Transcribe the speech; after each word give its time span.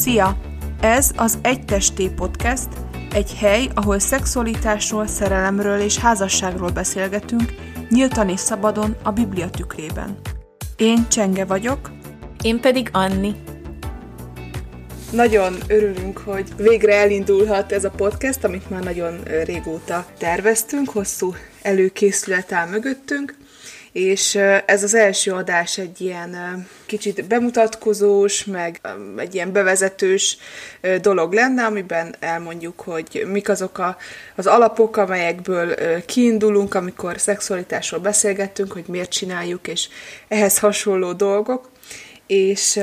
Szia! 0.00 0.36
Ez 0.80 1.10
az 1.16 1.38
Egy 1.42 1.64
Testé 1.64 2.08
Podcast, 2.08 2.68
egy 3.12 3.34
hely, 3.34 3.68
ahol 3.74 3.98
szexualitásról, 3.98 5.06
szerelemről 5.06 5.80
és 5.80 5.98
házasságról 5.98 6.70
beszélgetünk, 6.70 7.54
nyíltan 7.88 8.28
és 8.28 8.40
szabadon 8.40 8.96
a 9.02 9.10
Biblia 9.10 9.50
tükrében. 9.50 10.18
Én 10.76 11.08
Csenge 11.08 11.44
vagyok. 11.44 11.90
Én 12.42 12.60
pedig 12.60 12.88
Anni. 12.92 13.34
Nagyon 15.12 15.54
örülünk, 15.66 16.18
hogy 16.18 16.48
végre 16.56 16.94
elindulhat 16.94 17.72
ez 17.72 17.84
a 17.84 17.90
podcast, 17.90 18.44
amit 18.44 18.70
már 18.70 18.82
nagyon 18.82 19.20
régóta 19.44 20.06
terveztünk, 20.18 20.90
hosszú 20.90 21.34
előkészület 21.62 22.52
áll 22.52 22.68
mögöttünk, 22.68 23.34
és 23.92 24.34
ez 24.66 24.82
az 24.82 24.94
első 24.94 25.32
adás 25.32 25.78
egy 25.78 26.00
ilyen 26.00 26.66
kicsit 26.86 27.26
bemutatkozós, 27.26 28.44
meg 28.44 28.80
egy 29.16 29.34
ilyen 29.34 29.52
bevezetős 29.52 30.38
dolog 31.00 31.32
lenne, 31.32 31.64
amiben 31.64 32.14
elmondjuk, 32.20 32.80
hogy 32.80 33.26
mik 33.26 33.48
azok 33.48 33.78
a, 33.78 33.96
az 34.36 34.46
alapok, 34.46 34.96
amelyekből 34.96 35.74
kiindulunk, 36.06 36.74
amikor 36.74 37.20
szexualitásról 37.20 38.00
beszélgettünk, 38.00 38.72
hogy 38.72 38.84
miért 38.86 39.10
csináljuk, 39.10 39.68
és 39.68 39.88
ehhez 40.28 40.58
hasonló 40.58 41.12
dolgok. 41.12 41.70
És 42.26 42.80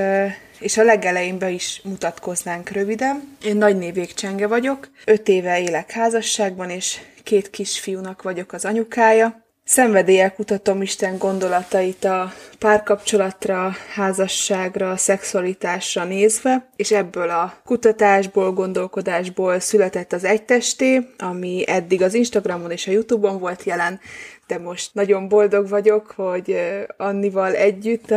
és 0.60 0.78
a 0.78 0.84
legelején 0.84 1.42
is 1.48 1.82
mutatkoznánk 1.84 2.70
röviden. 2.70 3.38
Én 3.44 3.58
Nagy 3.58 3.78
Névék 3.78 4.14
Csenge 4.14 4.48
vagyok, 4.48 4.90
öt 5.06 5.28
éve 5.28 5.62
élek 5.62 5.92
házasságban, 5.92 6.70
és 6.70 7.00
két 7.24 7.50
kisfiúnak 7.50 8.22
vagyok 8.22 8.54
az 8.54 8.66
anyukája. 8.66 9.47
Szenvedéllyel 9.70 10.34
kutatom 10.34 10.82
Isten 10.82 11.18
gondolatait 11.18 12.04
a 12.04 12.34
párkapcsolatra, 12.60 13.72
házasságra, 13.94 14.98
szexualitásra 14.98 16.04
nézve, 16.04 16.70
és 16.76 16.92
ebből 16.92 17.30
a 17.30 17.54
kutatásból, 17.66 18.54
gondolkodásból 18.54 19.60
született 19.60 20.14
az 20.14 20.24
egytesté, 20.24 21.08
ami 21.18 21.64
eddig 21.68 22.02
az 22.02 22.14
Instagramon 22.14 22.72
és 22.72 22.88
a 22.88 22.92
Youtube-on 22.92 23.40
volt 23.40 23.64
jelen, 23.64 24.00
de 24.48 24.58
most 24.58 24.94
nagyon 24.94 25.28
boldog 25.28 25.70
vagyok, 25.70 26.12
hogy 26.16 26.60
Annival 26.98 27.54
együtt 27.56 28.14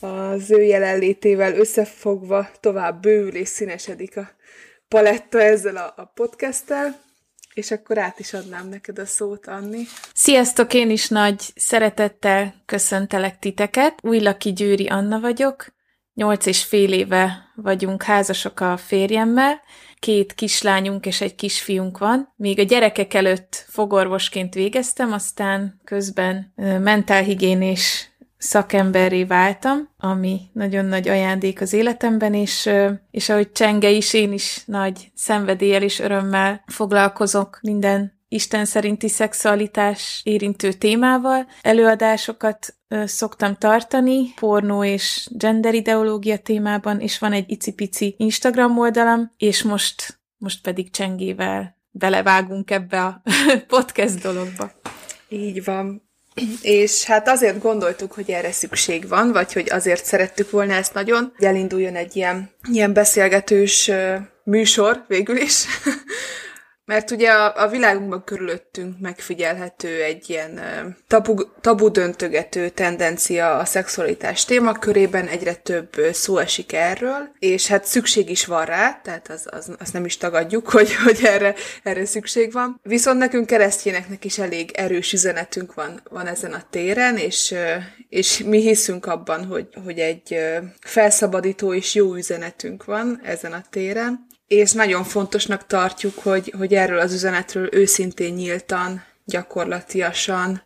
az 0.00 0.50
ő 0.50 0.62
jelenlétével 0.62 1.54
összefogva 1.54 2.48
tovább 2.60 3.00
bővül 3.00 3.34
és 3.34 3.48
színesedik 3.48 4.16
a 4.16 4.30
paletta 4.88 5.40
ezzel 5.40 5.76
a, 5.76 5.94
a 5.96 6.04
podcasttel. 6.14 7.04
És 7.56 7.70
akkor 7.70 7.98
át 7.98 8.18
is 8.18 8.32
adnám 8.32 8.68
neked 8.68 8.98
a 8.98 9.06
szót, 9.06 9.46
Anni. 9.46 9.82
Sziasztok, 10.14 10.74
én 10.74 10.90
is 10.90 11.08
nagy 11.08 11.40
szeretettel 11.54 12.54
köszöntelek 12.66 13.38
titeket. 13.38 13.98
Újlaki 14.02 14.52
Győri 14.52 14.86
Anna 14.86 15.20
vagyok. 15.20 15.74
Nyolc 16.14 16.46
és 16.46 16.64
fél 16.64 16.92
éve 16.92 17.52
vagyunk 17.54 18.02
házasok 18.02 18.60
a 18.60 18.76
férjemmel. 18.76 19.60
Két 19.98 20.34
kislányunk 20.34 21.06
és 21.06 21.20
egy 21.20 21.34
kisfiunk 21.34 21.98
van. 21.98 22.32
Még 22.36 22.58
a 22.58 22.62
gyerekek 22.62 23.14
előtt 23.14 23.64
fogorvosként 23.68 24.54
végeztem, 24.54 25.12
aztán 25.12 25.80
közben 25.84 26.52
mentálhigiénés 26.80 28.15
szakemberré 28.38 29.24
váltam, 29.24 29.88
ami 29.98 30.40
nagyon 30.52 30.84
nagy 30.84 31.08
ajándék 31.08 31.60
az 31.60 31.72
életemben, 31.72 32.34
és, 32.34 32.70
és 33.10 33.28
ahogy 33.28 33.52
Csenge 33.52 33.90
is, 33.90 34.12
én 34.12 34.32
is 34.32 34.62
nagy 34.66 35.10
szenvedéllyel 35.14 35.82
és 35.82 35.98
örömmel 35.98 36.62
foglalkozok 36.66 37.58
minden 37.62 38.14
Isten 38.28 38.64
szerinti 38.64 39.08
szexualitás 39.08 40.20
érintő 40.24 40.72
témával. 40.72 41.46
Előadásokat 41.62 42.76
szoktam 43.04 43.56
tartani, 43.56 44.34
pornó 44.34 44.84
és 44.84 45.28
gender 45.30 45.74
ideológia 45.74 46.38
témában, 46.38 47.00
és 47.00 47.18
van 47.18 47.32
egy 47.32 47.50
icipici 47.50 48.14
Instagram 48.18 48.78
oldalam, 48.78 49.32
és 49.36 49.62
most, 49.62 50.20
most 50.36 50.62
pedig 50.62 50.90
Csengével 50.90 51.76
belevágunk 51.90 52.70
ebbe 52.70 53.04
a 53.04 53.22
podcast 53.76 54.20
dologba. 54.20 54.70
Így 55.28 55.64
van. 55.64 56.05
És 56.62 57.04
hát 57.04 57.28
azért 57.28 57.62
gondoltuk, 57.62 58.12
hogy 58.12 58.30
erre 58.30 58.52
szükség 58.52 59.08
van, 59.08 59.32
vagy 59.32 59.52
hogy 59.52 59.70
azért 59.70 60.04
szerettük 60.04 60.50
volna 60.50 60.74
ezt 60.74 60.94
nagyon, 60.94 61.32
hogy 61.36 61.46
elinduljon 61.46 61.94
egy 61.94 62.16
ilyen, 62.16 62.50
ilyen 62.72 62.92
beszélgetős 62.92 63.90
műsor 64.44 65.04
végül 65.08 65.36
is, 65.36 65.64
Mert 66.86 67.10
ugye 67.10 67.30
a, 67.30 67.62
a 67.62 67.68
világunkban 67.68 68.24
körülöttünk 68.24 69.00
megfigyelhető 69.00 70.02
egy 70.02 70.30
ilyen 70.30 70.60
tabu, 71.06 71.34
tabu 71.60 71.88
döntögető 71.88 72.68
tendencia 72.68 73.56
a 73.58 73.64
szexualitás 73.64 74.44
témakörében, 74.44 75.26
egyre 75.26 75.54
több 75.54 75.96
szó 76.12 76.38
esik 76.38 76.72
erről, 76.72 77.30
és 77.38 77.66
hát 77.66 77.84
szükség 77.84 78.30
is 78.30 78.44
van 78.46 78.64
rá, 78.64 79.00
tehát 79.04 79.28
az, 79.28 79.46
az, 79.50 79.70
azt 79.78 79.92
nem 79.92 80.04
is 80.04 80.16
tagadjuk, 80.16 80.68
hogy, 80.76 80.94
hogy 80.94 81.20
erre, 81.24 81.54
erre 81.82 82.04
szükség 82.04 82.52
van. 82.52 82.80
Viszont 82.82 83.18
nekünk 83.18 83.46
keresztényeknek 83.46 84.24
is 84.24 84.38
elég 84.38 84.70
erős 84.74 85.12
üzenetünk 85.12 85.74
van, 85.74 86.00
van 86.10 86.26
ezen 86.26 86.52
a 86.52 86.66
téren, 86.70 87.16
és, 87.16 87.54
és 88.08 88.38
mi 88.38 88.60
hiszünk 88.60 89.06
abban, 89.06 89.44
hogy, 89.44 89.68
hogy 89.84 89.98
egy 89.98 90.38
felszabadító 90.80 91.74
és 91.74 91.94
jó 91.94 92.14
üzenetünk 92.14 92.84
van 92.84 93.20
ezen 93.24 93.52
a 93.52 93.64
téren 93.70 94.26
és 94.48 94.72
nagyon 94.72 95.04
fontosnak 95.04 95.66
tartjuk, 95.66 96.18
hogy, 96.18 96.54
hogy 96.58 96.74
erről 96.74 96.98
az 96.98 97.12
üzenetről 97.12 97.68
őszintén 97.72 98.34
nyíltan, 98.34 99.04
gyakorlatiasan, 99.24 100.62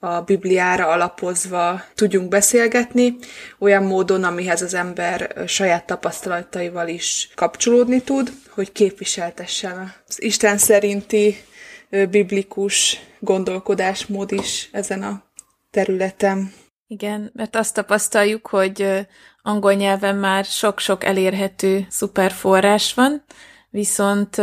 a 0.00 0.20
Bibliára 0.20 0.86
alapozva 0.86 1.82
tudjunk 1.94 2.28
beszélgetni, 2.28 3.16
olyan 3.58 3.82
módon, 3.82 4.24
amihez 4.24 4.62
az 4.62 4.74
ember 4.74 5.44
saját 5.46 5.86
tapasztalataival 5.86 6.88
is 6.88 7.30
kapcsolódni 7.34 8.02
tud, 8.02 8.32
hogy 8.50 8.72
képviseltessen 8.72 9.94
az 10.08 10.22
Isten 10.22 10.58
szerinti 10.58 11.36
biblikus 11.90 13.00
gondolkodásmód 13.20 14.32
is 14.32 14.68
ezen 14.72 15.02
a 15.02 15.22
területen. 15.70 16.52
Igen, 16.90 17.30
mert 17.34 17.56
azt 17.56 17.74
tapasztaljuk, 17.74 18.46
hogy 18.46 19.06
angol 19.42 19.72
nyelven 19.72 20.16
már 20.16 20.44
sok-sok 20.44 21.04
elérhető 21.04 21.86
szuper 21.88 22.30
forrás 22.30 22.94
van, 22.94 23.22
viszont 23.70 24.36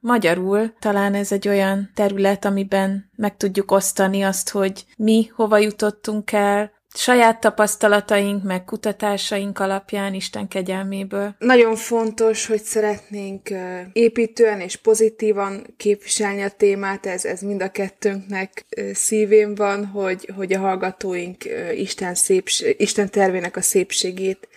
magyarul 0.00 0.74
talán 0.78 1.14
ez 1.14 1.32
egy 1.32 1.48
olyan 1.48 1.90
terület, 1.94 2.44
amiben 2.44 3.10
meg 3.16 3.36
tudjuk 3.36 3.70
osztani 3.70 4.22
azt, 4.22 4.50
hogy 4.50 4.86
mi 4.96 5.30
hova 5.34 5.58
jutottunk 5.58 6.32
el, 6.32 6.72
saját 6.94 7.40
tapasztalataink, 7.40 8.42
meg 8.42 8.64
kutatásaink 8.64 9.58
alapján 9.58 10.14
Isten 10.14 10.48
kegyelméből. 10.48 11.34
Nagyon 11.38 11.76
fontos, 11.76 12.46
hogy 12.46 12.62
szeretnénk 12.62 13.48
építően 13.92 14.60
és 14.60 14.76
pozitívan 14.76 15.74
képviselni 15.76 16.42
a 16.42 16.48
témát, 16.48 17.06
ez, 17.06 17.24
ez 17.24 17.40
mind 17.40 17.62
a 17.62 17.70
kettőnknek 17.70 18.64
szívén 18.92 19.54
van, 19.54 19.86
hogy, 19.86 20.30
hogy 20.36 20.52
a 20.52 20.58
hallgatóink 20.58 21.44
Isten, 21.74 22.14
széps, 22.14 22.64
Isten 22.76 23.10
tervének 23.10 23.56
a 23.56 23.60
szépségét 23.60 24.48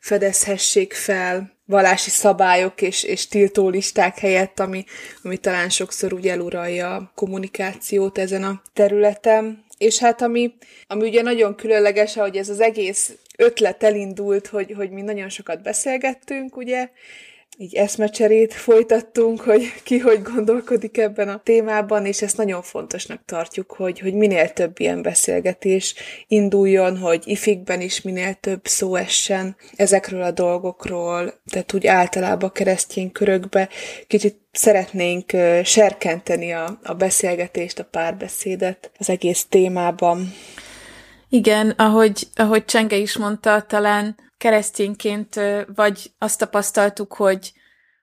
fedezhessék 0.00 0.92
fel, 0.92 1.52
vallási 1.64 2.10
szabályok 2.10 2.82
és, 2.82 3.02
és 3.02 3.28
tiltó 3.28 3.68
listák 3.68 4.18
helyett, 4.18 4.60
ami, 4.60 4.84
ami 5.22 5.36
talán 5.36 5.68
sokszor 5.68 6.12
úgy 6.12 6.28
eluralja 6.28 6.94
a 6.94 7.12
kommunikációt 7.14 8.18
ezen 8.18 8.42
a 8.42 8.62
területen. 8.72 9.64
És 9.82 9.98
hát 9.98 10.22
ami, 10.22 10.54
ami 10.86 11.08
ugye 11.08 11.22
nagyon 11.22 11.54
különleges, 11.54 12.14
hogy 12.14 12.36
ez 12.36 12.48
az 12.48 12.60
egész 12.60 13.12
ötlet 13.36 13.82
elindult, 13.82 14.46
hogy, 14.46 14.72
hogy 14.76 14.90
mi 14.90 15.02
nagyon 15.02 15.28
sokat 15.28 15.62
beszélgettünk, 15.62 16.56
ugye, 16.56 16.88
így 17.58 17.74
eszmecserét 17.74 18.54
folytattunk, 18.54 19.40
hogy 19.40 19.72
ki 19.82 19.98
hogy 19.98 20.22
gondolkodik 20.22 20.98
ebben 20.98 21.28
a 21.28 21.40
témában, 21.44 22.06
és 22.06 22.22
ezt 22.22 22.36
nagyon 22.36 22.62
fontosnak 22.62 23.20
tartjuk, 23.24 23.72
hogy, 23.72 23.98
hogy 23.98 24.14
minél 24.14 24.52
több 24.52 24.80
ilyen 24.80 25.02
beszélgetés 25.02 25.94
induljon, 26.26 26.98
hogy 26.98 27.22
ifikben 27.24 27.80
is 27.80 28.02
minél 28.02 28.34
több 28.34 28.66
szó 28.66 28.94
essen 28.94 29.56
ezekről 29.76 30.22
a 30.22 30.30
dolgokról, 30.30 31.40
tehát 31.50 31.74
úgy 31.74 31.86
általában 31.86 32.52
keresztény 32.52 33.12
körökbe 33.12 33.68
kicsit 34.06 34.40
szeretnénk 34.52 35.30
serkenteni 35.64 36.52
a, 36.52 36.78
a 36.82 36.94
beszélgetést, 36.94 37.78
a 37.78 37.84
párbeszédet 37.84 38.90
az 38.98 39.08
egész 39.08 39.46
témában. 39.48 40.32
Igen, 41.28 41.70
ahogy, 41.70 42.28
ahogy 42.34 42.64
Csenge 42.64 42.96
is 42.96 43.16
mondta, 43.16 43.62
talán 43.62 44.16
keresztényként 44.42 45.40
vagy 45.74 46.12
azt 46.18 46.38
tapasztaltuk, 46.38 47.14
hogy 47.14 47.52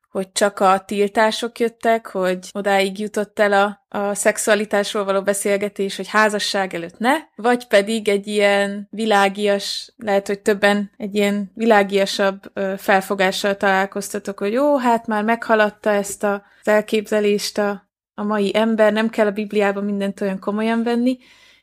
hogy 0.09 0.31
csak 0.31 0.59
a 0.59 0.83
tiltások 0.86 1.59
jöttek, 1.59 2.07
hogy 2.07 2.50
odáig 2.53 3.00
jutott 3.00 3.39
el 3.39 3.53
a, 3.53 3.97
a 3.97 4.15
szexualitásról 4.15 5.03
való 5.03 5.21
beszélgetés, 5.21 5.95
hogy 5.95 6.07
házasság 6.07 6.74
előtt 6.74 6.97
ne, 6.97 7.15
vagy 7.36 7.68
pedig 7.68 8.07
egy 8.07 8.27
ilyen 8.27 8.88
világias, 8.91 9.94
lehet, 9.97 10.27
hogy 10.27 10.39
többen 10.39 10.91
egy 10.97 11.15
ilyen 11.15 11.51
világiasabb 11.53 12.51
felfogással 12.77 13.57
találkoztatok, 13.57 14.39
hogy 14.39 14.53
jó, 14.53 14.77
hát 14.77 15.07
már 15.07 15.24
meghaladta 15.24 15.89
ezt 15.89 16.24
az 16.24 16.41
elképzelést 16.63 17.57
a, 17.57 17.89
a 18.13 18.24
mai 18.24 18.51
ember, 18.56 18.94
nem 18.94 19.09
kell 19.09 19.27
a 19.27 19.31
Bibliában 19.31 19.83
mindent 19.83 20.21
olyan 20.21 20.39
komolyan 20.39 20.83
venni, 20.83 21.18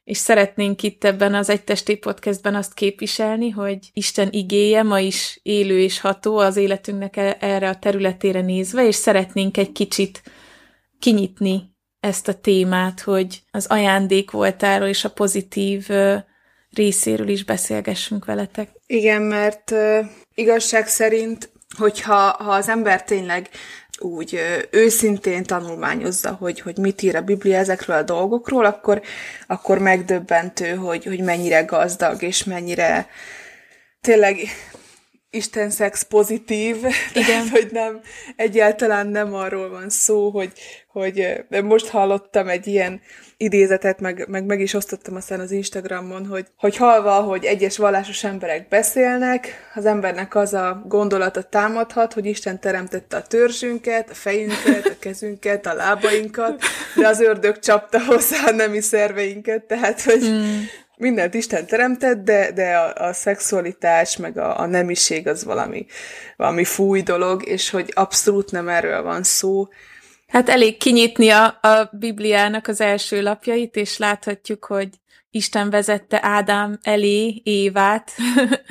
és 0.06 0.18
szeretnénk 0.18 0.82
itt 0.82 1.04
ebben 1.04 1.34
az 1.34 1.48
Egytesté 1.48 1.94
podcastben 1.94 2.54
azt 2.54 2.74
képviselni, 2.74 3.50
hogy 3.50 3.78
Isten 3.92 4.28
igéje 4.30 4.82
ma 4.82 5.00
is 5.00 5.40
élő 5.42 5.78
és 5.78 6.00
ható 6.00 6.38
az 6.38 6.56
életünknek 6.56 7.16
e- 7.16 7.36
erre 7.40 7.68
a 7.68 7.78
területére 7.78 8.40
nézve, 8.40 8.86
és 8.86 8.94
szeretnénk 8.94 9.56
egy 9.56 9.72
kicsit 9.72 10.22
kinyitni 10.98 11.74
ezt 12.00 12.28
a 12.28 12.40
témát, 12.40 13.00
hogy 13.00 13.42
az 13.50 13.66
ajándék 13.66 14.30
voltáról 14.30 14.88
és 14.88 15.04
a 15.04 15.10
pozitív 15.10 15.88
részéről 16.70 17.28
is 17.28 17.44
beszélgessünk 17.44 18.24
veletek. 18.24 18.70
Igen, 18.86 19.22
mert 19.22 19.70
uh, 19.70 20.06
igazság 20.34 20.86
szerint, 20.86 21.52
hogyha 21.78 22.14
ha 22.14 22.50
az 22.50 22.68
ember 22.68 23.04
tényleg 23.04 23.48
úgy 23.98 24.40
őszintén 24.70 25.42
tanulmányozza, 25.42 26.32
hogy, 26.32 26.60
hogy 26.60 26.76
mit 26.78 27.02
ír 27.02 27.16
a 27.16 27.20
Biblia 27.20 27.58
ezekről 27.58 27.96
a 27.96 28.02
dolgokról, 28.02 28.64
akkor, 28.64 29.02
akkor 29.46 29.78
megdöbbentő, 29.78 30.74
hogy, 30.74 31.04
hogy 31.04 31.20
mennyire 31.20 31.62
gazdag, 31.62 32.22
és 32.22 32.44
mennyire 32.44 33.08
tényleg 34.00 34.36
Isten 35.36 35.70
szex 35.70 36.02
pozitív, 36.02 36.76
Igen. 37.12 37.26
tehát, 37.26 37.48
hogy 37.48 37.68
nem, 37.72 38.00
egyáltalán 38.36 39.06
nem 39.06 39.34
arról 39.34 39.70
van 39.70 39.88
szó, 39.88 40.30
hogy, 40.30 40.52
hogy 40.86 41.38
most 41.64 41.88
hallottam 41.88 42.48
egy 42.48 42.66
ilyen 42.66 43.00
idézetet, 43.36 44.00
meg, 44.00 44.26
meg, 44.28 44.44
meg 44.44 44.60
is 44.60 44.74
osztottam 44.74 45.14
aztán 45.14 45.40
az 45.40 45.50
Instagramon, 45.50 46.26
hogy, 46.26 46.46
hogy 46.58 46.76
halva, 46.76 47.12
hogy 47.12 47.44
egyes 47.44 47.76
vallásos 47.76 48.24
emberek 48.24 48.68
beszélnek, 48.68 49.70
az 49.74 49.86
embernek 49.86 50.34
az 50.34 50.54
a 50.54 50.82
gondolata 50.88 51.42
támadhat, 51.42 52.12
hogy 52.12 52.26
Isten 52.26 52.60
teremtette 52.60 53.16
a 53.16 53.22
törzsünket, 53.22 54.10
a 54.10 54.14
fejünket, 54.14 54.86
a 54.86 54.98
kezünket, 54.98 55.66
a 55.66 55.74
lábainkat, 55.74 56.62
de 56.94 57.08
az 57.08 57.20
ördög 57.20 57.58
csapta 57.58 58.04
hozzá 58.04 58.46
a 58.46 58.50
nemi 58.50 58.80
szerveinket, 58.80 59.62
tehát, 59.62 60.02
hogy, 60.02 60.30
mm 60.30 60.60
mindent 60.96 61.34
Isten 61.34 61.66
teremtett, 61.66 62.24
de, 62.24 62.52
de 62.52 62.76
a, 62.76 63.08
a 63.08 63.12
szexualitás, 63.12 64.16
meg 64.16 64.38
a, 64.38 64.60
a 64.60 64.66
nemiség 64.66 65.28
az 65.28 65.44
valami, 65.44 65.86
valami 66.36 66.64
fúj 66.64 67.02
dolog, 67.02 67.46
és 67.46 67.70
hogy 67.70 67.90
abszolút 67.94 68.50
nem 68.50 68.68
erről 68.68 69.02
van 69.02 69.22
szó. 69.22 69.68
Hát 70.26 70.48
elég 70.48 70.76
kinyitni 70.76 71.28
a, 71.28 71.44
a 71.44 71.90
Bibliának 71.92 72.66
az 72.66 72.80
első 72.80 73.22
lapjait, 73.22 73.76
és 73.76 73.98
láthatjuk, 73.98 74.64
hogy 74.64 74.88
Isten 75.30 75.70
vezette 75.70 76.18
Ádám 76.22 76.78
elé 76.82 77.40
Évát, 77.44 78.12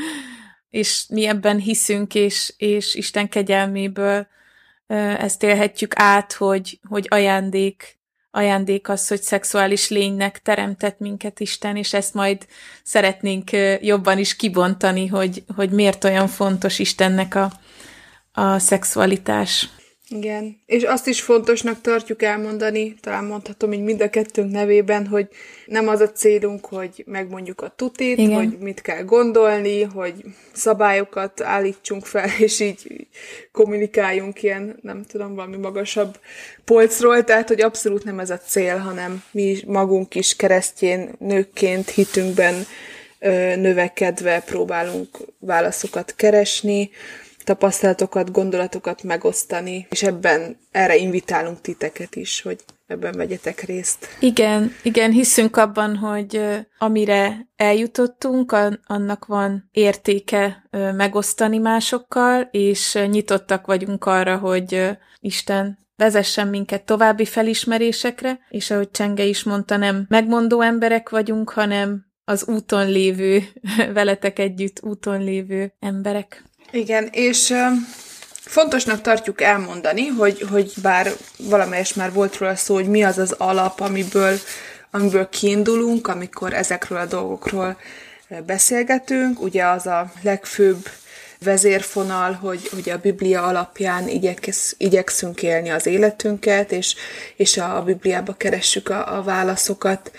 és 0.69 1.06
mi 1.10 1.25
ebben 1.25 1.57
hiszünk, 1.57 2.16
és, 2.16 2.54
és 2.57 2.95
Isten 2.95 3.30
kegyelméből 3.30 4.28
ezt 5.18 5.44
élhetjük 5.44 5.94
át, 5.95 6.33
hogy, 6.33 6.80
hogy 6.89 7.06
ajándék 7.10 7.94
ajándék 8.36 8.90
az, 8.90 9.08
hogy 9.08 9.22
szexuális 9.22 9.90
lénynek 9.90 10.42
teremtett 10.42 11.00
minket 11.00 11.40
Isten, 11.40 11.76
és 11.76 11.94
ezt 11.94 12.14
majd 12.14 12.46
szeretnénk 12.84 13.50
jobban 13.82 14.18
is 14.18 14.36
kibontani, 14.36 15.08
hogy, 15.08 15.44
hogy 15.56 15.70
miért 15.70 16.04
olyan 16.04 16.28
fontos 16.28 16.80
Istennek 16.80 17.36
a, 17.36 17.52
a 18.32 18.60
szexualitás. 18.60 19.70
Igen, 20.16 20.60
és 20.66 20.84
azt 20.84 21.08
is 21.08 21.22
fontosnak 21.22 21.82
tartjuk 21.82 22.24
elmondani, 22.24 22.94
talán 23.02 23.26
mondhatom 23.26 23.74
így 23.74 23.84
mind 23.84 24.02
a 24.02 24.10
kettőnk 24.10 24.52
nevében, 24.52 25.08
hogy 25.08 25.28
nem 25.66 25.88
az 25.88 26.00
a 26.00 26.12
célunk, 26.12 26.66
hogy 26.66 27.04
megmondjuk 27.06 27.62
a 27.62 27.74
tutit, 27.76 28.18
Igen. 28.18 28.36
hogy 28.36 28.58
mit 28.60 28.82
kell 28.82 29.04
gondolni, 29.04 29.82
hogy 29.82 30.14
szabályokat 30.54 31.42
állítsunk 31.42 32.06
fel, 32.06 32.30
és 32.46 32.60
így 32.60 33.08
kommunikáljunk 33.52 34.44
ilyen, 34.44 34.80
nem 34.82 35.04
tudom, 35.04 35.36
valami 35.36 35.58
magasabb 35.58 36.20
polcról, 36.66 37.24
tehát, 37.24 37.48
hogy 37.48 37.62
abszolút 37.62 38.04
nem 38.04 38.20
ez 38.20 38.30
a 38.30 38.38
cél, 38.38 38.78
hanem 38.78 39.24
mi 39.32 39.58
magunk 39.68 40.16
is 40.16 40.36
keresztjén 40.36 41.16
nőkként 41.20 41.90
hitünkben 41.90 42.66
növekedve 43.56 44.40
próbálunk 44.40 45.18
válaszokat 45.40 46.14
keresni, 46.16 46.90
tapasztalatokat, 47.45 48.31
gondolatokat 48.31 49.03
megosztani, 49.03 49.88
és 49.89 50.03
ebben 50.03 50.57
erre 50.71 50.95
invitálunk 50.95 51.62
titeket 51.62 52.15
is, 52.15 52.42
hogy 52.42 52.59
ebben 52.88 53.13
vegyetek 53.18 53.62
részt. 53.62 54.07
Igen, 54.19 54.71
igen, 54.83 55.12
hiszünk 55.12 55.57
abban, 55.57 55.95
hogy 55.95 56.42
amire 56.77 57.47
eljutottunk, 57.56 58.56
annak 58.86 59.25
van 59.25 59.69
értéke 59.71 60.68
megosztani 60.71 61.57
másokkal, 61.57 62.47
és 62.51 63.00
nyitottak 63.09 63.65
vagyunk 63.65 64.06
arra, 64.06 64.38
hogy 64.38 64.97
Isten 65.19 65.77
vezessen 65.95 66.47
minket 66.47 66.86
további 66.86 67.25
felismerésekre, 67.25 68.39
és 68.50 68.71
ahogy 68.71 68.92
Csenge 68.92 69.24
is 69.24 69.44
mondta, 69.44 69.77
nem 69.77 70.06
megmondó 70.07 70.62
emberek 70.62 71.09
vagyunk, 71.09 71.50
hanem 71.50 72.06
az 72.25 72.47
úton 72.47 72.89
lévő, 72.89 73.44
veletek 73.94 74.39
együtt 74.39 74.83
úton 74.83 75.24
lévő 75.24 75.74
emberek. 75.80 76.44
Igen, 76.75 77.10
és 77.12 77.54
fontosnak 78.42 79.01
tartjuk 79.01 79.42
elmondani, 79.42 80.07
hogy, 80.07 80.45
hogy 80.51 80.74
bár 80.81 81.12
valamelyes 81.38 81.94
már 81.94 82.13
volt 82.13 82.38
róla 82.38 82.56
szó, 82.56 82.74
hogy 82.74 82.88
mi 82.88 83.04
az 83.04 83.18
az 83.18 83.31
alap, 83.31 83.80
amiből, 83.80 84.38
amiből 84.92 85.30
kiindulunk, 85.30 86.07
amikor 86.07 86.54
ezekről 86.54 86.98
a 86.98 87.06
dolgokról 87.06 87.77
beszélgetünk. 88.45 89.42
Ugye 89.42 89.66
az 89.66 89.86
a 89.88 90.12
legfőbb 90.22 90.89
vezérfonal, 91.39 92.33
hogy, 92.33 92.69
hogy 92.74 92.89
a 92.89 92.98
Biblia 92.98 93.44
alapján 93.44 94.07
igyeksz, 94.07 94.75
igyekszünk 94.78 95.44
élni 95.44 95.69
az 95.69 95.86
életünket, 95.86 96.71
és, 96.71 96.95
és 97.36 97.57
a, 97.57 97.78
a 97.78 97.83
Bibliába 97.83 98.33
keressük 98.33 98.89
a, 98.89 99.18
a 99.18 99.24
válaszokat 99.24 100.12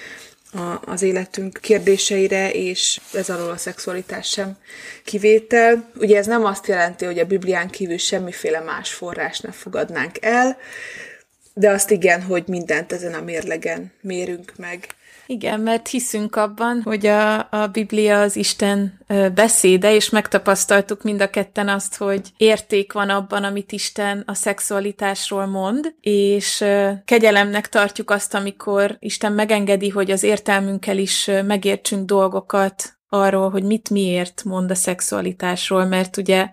a, 0.57 0.83
az 0.87 1.03
életünk 1.03 1.59
kérdéseire, 1.61 2.51
és 2.51 3.01
ez 3.13 3.31
alól 3.31 3.51
a 3.51 3.57
szexualitás 3.57 4.29
sem 4.29 4.57
kivétel. 5.05 5.91
Ugye 5.97 6.19
ez 6.19 6.27
nem 6.27 6.45
azt 6.45 6.67
jelenti, 6.67 7.05
hogy 7.05 7.19
a 7.19 7.27
Biblián 7.27 7.71
kívül 7.71 7.99
semmiféle 7.99 8.61
más 8.61 8.93
forrás 8.93 9.41
ne 9.41 9.53
fogadnánk 9.53 10.17
el, 10.21 10.57
de 11.55 11.71
azt 11.71 11.91
igen, 11.91 12.23
hogy 12.23 12.45
mindent 12.47 12.93
ezen 12.93 13.15
a 13.15 13.21
mérlegen 13.21 13.93
mérünk 14.01 14.53
meg. 14.57 14.87
Igen, 15.27 15.61
mert 15.61 15.89
hiszünk 15.89 16.37
abban, 16.37 16.81
hogy 16.83 17.07
a, 17.07 17.39
a 17.39 17.67
Biblia 17.73 18.21
az 18.21 18.37
Isten 18.37 18.99
beszéde, 19.35 19.95
és 19.95 20.11
megtapasztaltuk 20.11 21.03
mind 21.03 21.21
a 21.21 21.31
ketten 21.31 21.69
azt, 21.69 21.97
hogy 21.97 22.21
érték 22.37 22.93
van 22.93 23.11
abban, 23.11 23.45
amit 23.45 23.73
Isten 23.73 24.23
a 24.27 24.35
szexualitásról 24.35 25.47
mond, 25.47 25.95
és 26.01 26.65
kegyelemnek 27.05 27.69
tartjuk 27.69 28.11
azt, 28.11 28.35
amikor 28.35 28.97
Isten 28.99 29.33
megengedi, 29.33 29.89
hogy 29.89 30.11
az 30.11 30.23
értelmünkkel 30.23 30.99
is 30.99 31.31
megértsünk 31.47 32.07
dolgokat 32.07 32.97
arról, 33.09 33.51
hogy 33.51 33.63
mit 33.63 33.91
miért 33.91 34.45
mond 34.45 34.71
a 34.71 34.75
szexualitásról, 34.75 35.85
mert 35.85 36.17
ugye 36.17 36.49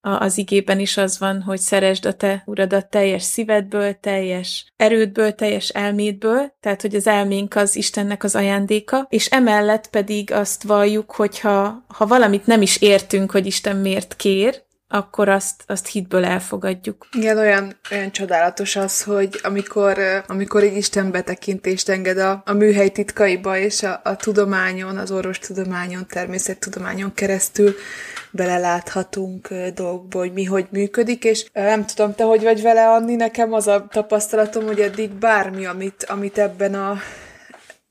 az 0.00 0.38
igében 0.38 0.78
is 0.78 0.96
az 0.96 1.18
van, 1.18 1.42
hogy 1.42 1.58
szeresd 1.58 2.06
a 2.06 2.12
te 2.12 2.42
uradat 2.46 2.86
teljes 2.86 3.22
szívedből, 3.22 3.98
teljes 4.00 4.72
erődből, 4.76 5.34
teljes 5.34 5.68
elmédből, 5.68 6.52
tehát 6.60 6.82
hogy 6.82 6.94
az 6.94 7.06
elménk 7.06 7.54
az 7.54 7.76
Istennek 7.76 8.24
az 8.24 8.34
ajándéka, 8.34 9.06
és 9.08 9.26
emellett 9.26 9.90
pedig 9.90 10.32
azt 10.32 10.62
valljuk, 10.62 11.10
hogyha 11.10 11.84
ha 11.88 12.06
valamit 12.06 12.46
nem 12.46 12.62
is 12.62 12.76
értünk, 12.80 13.30
hogy 13.30 13.46
Isten 13.46 13.76
miért 13.76 14.16
kér, 14.16 14.62
akkor 14.92 15.28
azt, 15.28 15.62
azt 15.66 15.86
hitből 15.86 16.24
elfogadjuk. 16.24 17.08
Igen, 17.12 17.38
olyan, 17.38 17.76
olyan 17.90 18.10
csodálatos 18.10 18.76
az, 18.76 19.02
hogy 19.02 19.40
amikor, 19.42 19.98
amikor 20.26 20.62
egy 20.62 20.76
Isten 20.76 21.10
betekintést 21.10 21.88
enged 21.88 22.18
a, 22.18 22.42
a 22.46 22.52
műhely 22.52 22.88
titkaiba, 22.88 23.56
és 23.56 23.82
a, 23.82 24.00
a 24.04 24.16
tudományon, 24.16 24.96
az 24.96 25.10
orvostudományon, 25.10 26.06
természettudományon 26.06 27.14
keresztül 27.14 27.74
beleláthatunk 28.30 29.48
dolgokba, 29.74 30.18
hogy 30.18 30.32
mi 30.32 30.44
hogy 30.44 30.66
működik, 30.70 31.24
és 31.24 31.46
nem 31.52 31.86
tudom, 31.86 32.14
te 32.14 32.24
hogy 32.24 32.42
vagy 32.42 32.62
vele, 32.62 32.88
Anni, 32.88 33.14
nekem 33.14 33.52
az 33.52 33.66
a 33.66 33.86
tapasztalatom, 33.90 34.64
hogy 34.66 34.80
eddig 34.80 35.10
bármi, 35.10 35.66
amit, 35.66 36.04
amit 36.08 36.38
ebben 36.38 36.74
a 36.74 37.00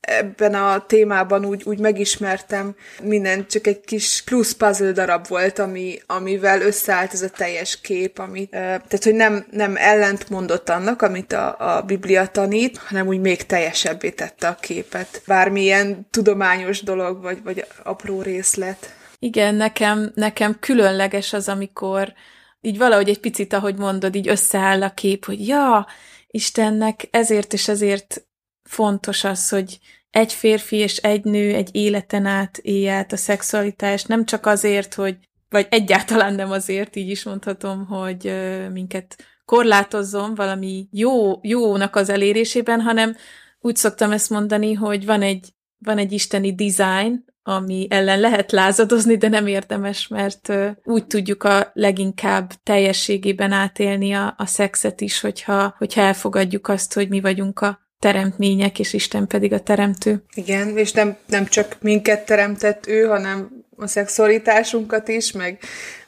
ebben 0.00 0.54
a 0.54 0.86
témában 0.86 1.44
úgy, 1.44 1.62
úgy 1.64 1.78
megismertem 1.78 2.74
minden, 3.02 3.46
csak 3.48 3.66
egy 3.66 3.80
kis 3.80 4.22
plusz 4.24 4.52
puzzle 4.52 4.92
darab 4.92 5.28
volt, 5.28 5.58
ami, 5.58 6.00
amivel 6.06 6.60
összeállt 6.60 7.12
ez 7.12 7.22
a 7.22 7.28
teljes 7.28 7.80
kép, 7.80 8.18
ami, 8.18 8.46
tehát 8.46 9.04
hogy 9.04 9.14
nem, 9.14 9.46
nem 9.50 9.76
ellent 9.76 10.28
mondott 10.28 10.68
annak, 10.68 11.02
amit 11.02 11.32
a, 11.32 11.76
a 11.76 11.82
Biblia 11.82 12.26
tanít, 12.26 12.78
hanem 12.78 13.06
úgy 13.06 13.20
még 13.20 13.46
teljesebbé 13.46 14.10
tette 14.10 14.48
a 14.48 14.54
képet. 14.54 15.22
Bármilyen 15.26 16.06
tudományos 16.10 16.82
dolog, 16.82 17.22
vagy, 17.22 17.42
vagy 17.42 17.64
apró 17.82 18.22
részlet. 18.22 18.94
Igen, 19.18 19.54
nekem, 19.54 20.12
nekem 20.14 20.56
különleges 20.60 21.32
az, 21.32 21.48
amikor 21.48 22.12
így 22.60 22.78
valahogy 22.78 23.08
egy 23.08 23.20
picit, 23.20 23.52
ahogy 23.52 23.76
mondod, 23.76 24.14
így 24.14 24.28
összeáll 24.28 24.82
a 24.82 24.94
kép, 24.94 25.24
hogy 25.24 25.46
ja, 25.46 25.86
Istennek 26.30 27.08
ezért 27.10 27.52
és 27.52 27.68
ezért 27.68 28.24
fontos 28.70 29.24
az, 29.24 29.48
hogy 29.48 29.78
egy 30.10 30.32
férfi 30.32 30.76
és 30.76 30.96
egy 30.96 31.24
nő 31.24 31.54
egy 31.54 31.68
életen 31.72 32.26
át 32.26 32.58
élje 32.58 32.92
át 32.92 33.12
a 33.12 33.16
szexualitást, 33.16 34.08
nem 34.08 34.24
csak 34.24 34.46
azért, 34.46 34.94
hogy, 34.94 35.16
vagy 35.48 35.66
egyáltalán 35.70 36.34
nem 36.34 36.50
azért, 36.50 36.96
így 36.96 37.08
is 37.08 37.24
mondhatom, 37.24 37.86
hogy 37.86 38.32
minket 38.72 39.16
korlátozzon 39.44 40.34
valami 40.34 40.88
jó, 40.90 41.38
jónak 41.42 41.96
az 41.96 42.08
elérésében, 42.08 42.80
hanem 42.80 43.16
úgy 43.60 43.76
szoktam 43.76 44.12
ezt 44.12 44.30
mondani, 44.30 44.72
hogy 44.72 45.06
van 45.06 45.22
egy 45.22 45.48
van 45.84 45.98
egy 45.98 46.12
isteni 46.12 46.54
design, 46.54 47.24
ami 47.42 47.86
ellen 47.90 48.20
lehet 48.20 48.52
lázadozni, 48.52 49.16
de 49.16 49.28
nem 49.28 49.46
érdemes, 49.46 50.08
mert 50.08 50.52
úgy 50.84 51.06
tudjuk 51.06 51.42
a 51.42 51.70
leginkább 51.74 52.52
teljességében 52.62 53.52
átélni 53.52 54.12
a, 54.12 54.34
a 54.36 54.46
szexet 54.46 55.00
is, 55.00 55.20
hogyha, 55.20 55.74
hogyha 55.78 56.00
elfogadjuk 56.00 56.68
azt, 56.68 56.94
hogy 56.94 57.08
mi 57.08 57.20
vagyunk 57.20 57.60
a 57.60 57.89
teremtmények, 58.00 58.78
és 58.78 58.92
Isten 58.92 59.26
pedig 59.26 59.52
a 59.52 59.60
teremtő. 59.60 60.22
Igen, 60.34 60.76
és 60.78 60.92
nem, 60.92 61.16
nem 61.26 61.46
csak 61.46 61.76
minket 61.80 62.24
teremtett 62.24 62.86
ő, 62.86 63.06
hanem 63.06 63.64
a 63.76 63.86
szexualitásunkat 63.86 65.08
is, 65.08 65.32
meg, 65.32 65.58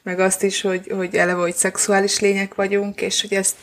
meg 0.03 0.21
azt 0.21 0.43
is, 0.43 0.61
hogy, 0.61 0.93
hogy 0.97 1.17
eleve, 1.17 1.41
hogy 1.41 1.55
szexuális 1.55 2.21
lények 2.21 2.55
vagyunk, 2.55 3.01
és 3.01 3.21
hogy 3.21 3.33
ezt, 3.33 3.57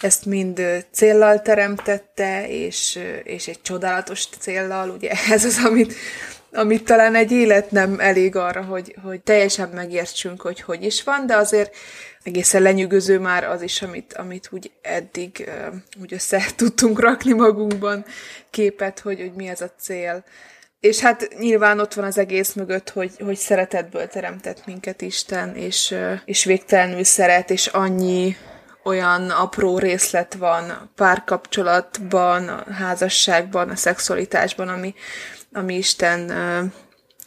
ezt 0.00 0.26
mind 0.26 0.86
céllal 0.92 1.42
teremtette, 1.42 2.48
és, 2.48 2.98
és 3.22 3.48
egy 3.48 3.62
csodálatos 3.62 4.26
céllal, 4.38 4.90
ugye 4.90 5.10
ez 5.30 5.44
az, 5.44 5.60
amit, 5.64 5.94
amit 6.52 6.84
talán 6.84 7.14
egy 7.14 7.32
élet 7.32 7.70
nem 7.70 8.00
elég 8.00 8.36
arra, 8.36 8.62
hogy, 8.62 8.96
hogy 9.02 9.20
teljesen 9.20 9.68
megértsünk, 9.68 10.40
hogy 10.40 10.60
hogy 10.60 10.84
is 10.84 11.02
van, 11.02 11.26
de 11.26 11.36
azért 11.36 11.74
egészen 12.24 12.62
lenyűgöző 12.62 13.18
már 13.18 13.44
az 13.44 13.62
is, 13.62 13.82
amit, 13.82 14.12
amit 14.12 14.48
úgy 14.50 14.72
eddig 14.82 15.50
úgy 16.00 16.12
össze 16.12 16.42
tudtunk 16.56 17.00
rakni 17.00 17.32
magunkban 17.32 18.04
képet, 18.50 19.00
hogy, 19.00 19.20
hogy 19.20 19.32
mi 19.32 19.48
ez 19.48 19.60
a 19.60 19.70
cél. 19.80 20.24
És 20.80 21.00
hát 21.00 21.28
nyilván 21.38 21.80
ott 21.80 21.94
van 21.94 22.04
az 22.04 22.18
egész 22.18 22.52
mögött, 22.52 22.90
hogy, 22.90 23.12
hogy 23.18 23.36
szeretetből 23.36 24.06
teremtett 24.06 24.66
minket 24.66 25.00
Isten, 25.00 25.56
és, 25.56 25.94
és 26.24 26.44
végtelenül 26.44 27.04
szeret, 27.04 27.50
és 27.50 27.66
annyi 27.66 28.36
olyan 28.82 29.30
apró 29.30 29.78
részlet 29.78 30.34
van 30.34 30.90
párkapcsolatban, 30.94 32.48
a 32.48 32.72
házasságban, 32.72 33.68
a 33.68 33.76
szexualitásban, 33.76 34.68
ami, 34.68 34.94
ami 35.52 35.74
Isten 35.74 36.30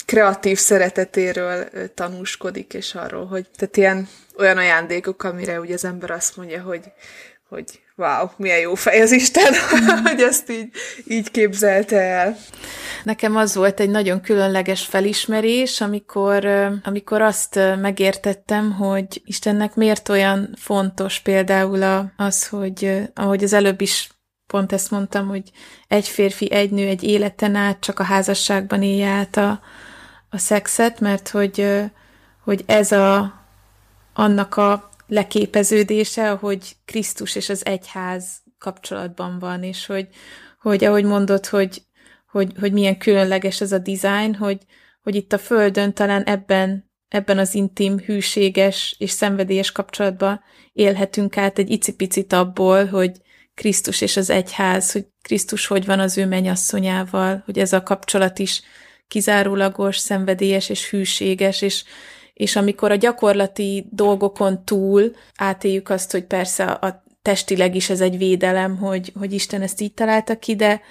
kreatív 0.08 0.58
szeretetéről 0.58 1.68
tanúskodik, 1.94 2.74
és 2.74 2.96
arról, 2.96 3.26
hogy 3.26 3.46
tehát 3.56 3.78
ilyen 3.78 4.08
olyan 4.38 4.58
ajándékok, 4.58 5.24
amire 5.24 5.60
ugye 5.60 5.74
az 5.74 5.86
ember 5.86 6.12
azt 6.12 6.38
mondja, 6.38 6.62
hogy, 6.62 6.92
hogy 7.50 7.82
wow, 7.96 8.28
milyen 8.36 8.60
jó 8.60 8.76
fej 8.76 9.02
az 9.02 9.12
Isten, 9.12 9.54
hogy 10.06 10.22
ezt 10.22 10.52
így, 10.52 10.70
így 11.08 11.32
képzelte 11.32 12.00
el. 12.00 12.38
Nekem 13.04 13.36
az 13.36 13.56
volt 13.56 13.80
egy 13.80 13.90
nagyon 13.90 14.22
különleges 14.22 14.86
felismerés, 14.86 15.82
amikor, 15.82 16.46
amikor 16.84 17.22
azt 17.22 17.60
megértettem, 17.82 18.72
hogy 18.72 19.22
Istennek 19.26 19.76
miért 19.76 20.10
olyan 20.10 20.54
fontos 20.58 21.20
például 21.20 22.10
az, 22.18 22.48
hogy 22.48 23.02
ahogy 23.14 23.44
az 23.44 23.54
előbb 23.54 23.82
is 23.82 24.10
pont 24.48 24.72
ezt 24.72 24.92
mondtam, 24.92 25.28
hogy 25.28 25.52
egy 25.88 26.08
férfi, 26.08 26.52
egy 26.52 26.72
nő 26.72 26.88
egy 26.88 27.04
életen 27.04 27.56
át 27.56 27.80
csak 27.80 28.00
a 28.00 28.04
házasságban 28.04 28.84
élje 28.84 29.08
át 29.08 29.38
a, 29.38 29.60
a 30.30 30.38
szexet, 30.38 31.00
mert 31.00 31.30
hogy, 31.30 31.84
hogy 32.44 32.64
ez 32.66 32.92
a, 32.92 33.34
annak 34.14 34.56
a 34.56 34.90
leképeződése, 35.08 36.30
hogy 36.30 36.76
Krisztus 36.86 37.36
és 37.36 37.50
az 37.50 37.66
egyház 37.66 38.26
kapcsolatban 38.58 39.40
van, 39.40 39.64
és 39.64 39.86
hogy, 39.86 40.08
hogy 40.60 40.84
ahogy 40.84 41.04
mondod, 41.04 41.46
hogy, 41.46 41.82
hogy, 42.32 42.52
hogy 42.60 42.74
milyen 42.74 42.98
különleges 42.98 43.62
ez 43.62 43.72
a 43.72 43.78
design, 43.78 44.34
hogy, 44.34 44.58
hogy 45.04 45.16
itt 45.16 45.34
a 45.34 45.38
Földön 45.38 45.94
talán 45.94 46.24
ebben, 46.24 46.92
ebben 47.08 47.38
az 47.38 47.54
intim, 47.54 48.00
hűséges 48.00 48.96
és 48.98 49.12
szenvedélyes 49.12 49.72
kapcsolatban 49.72 50.42
élhetünk 50.74 51.38
át 51.38 51.58
egy 51.58 51.70
icipicit 51.70 52.34
abból, 52.34 52.86
hogy 52.86 53.12
Krisztus 53.54 54.02
és 54.02 54.18
az 54.18 54.30
egyház, 54.30 54.92
hogy 54.92 55.06
Krisztus 55.22 55.68
hogy 55.68 55.86
van 55.86 56.00
az 56.00 56.18
ő 56.18 56.26
menyasszonyával, 56.26 57.42
hogy 57.46 57.60
ez 57.60 57.74
a 57.74 57.84
kapcsolat 57.84 58.40
is 58.40 58.62
kizárólagos, 59.08 59.98
szenvedélyes 59.98 60.70
és 60.70 60.90
hűséges, 60.90 61.62
és, 61.62 61.84
és 62.34 62.56
amikor 62.56 62.92
a 62.92 62.96
gyakorlati 62.96 63.88
dolgokon 63.92 64.66
túl 64.66 65.16
átéljük 65.36 65.90
azt, 65.90 66.12
hogy 66.12 66.24
persze 66.24 66.64
a 66.64 67.04
testileg 67.22 67.76
is 67.76 67.90
ez 67.90 68.02
egy 68.02 68.18
védelem, 68.18 68.78
hogy, 68.78 69.12
hogy 69.20 69.34
Isten 69.34 69.62
ezt 69.62 69.82
így 69.82 69.94
találta 69.94 70.40
ki, 70.40 70.56
de, 70.56 70.82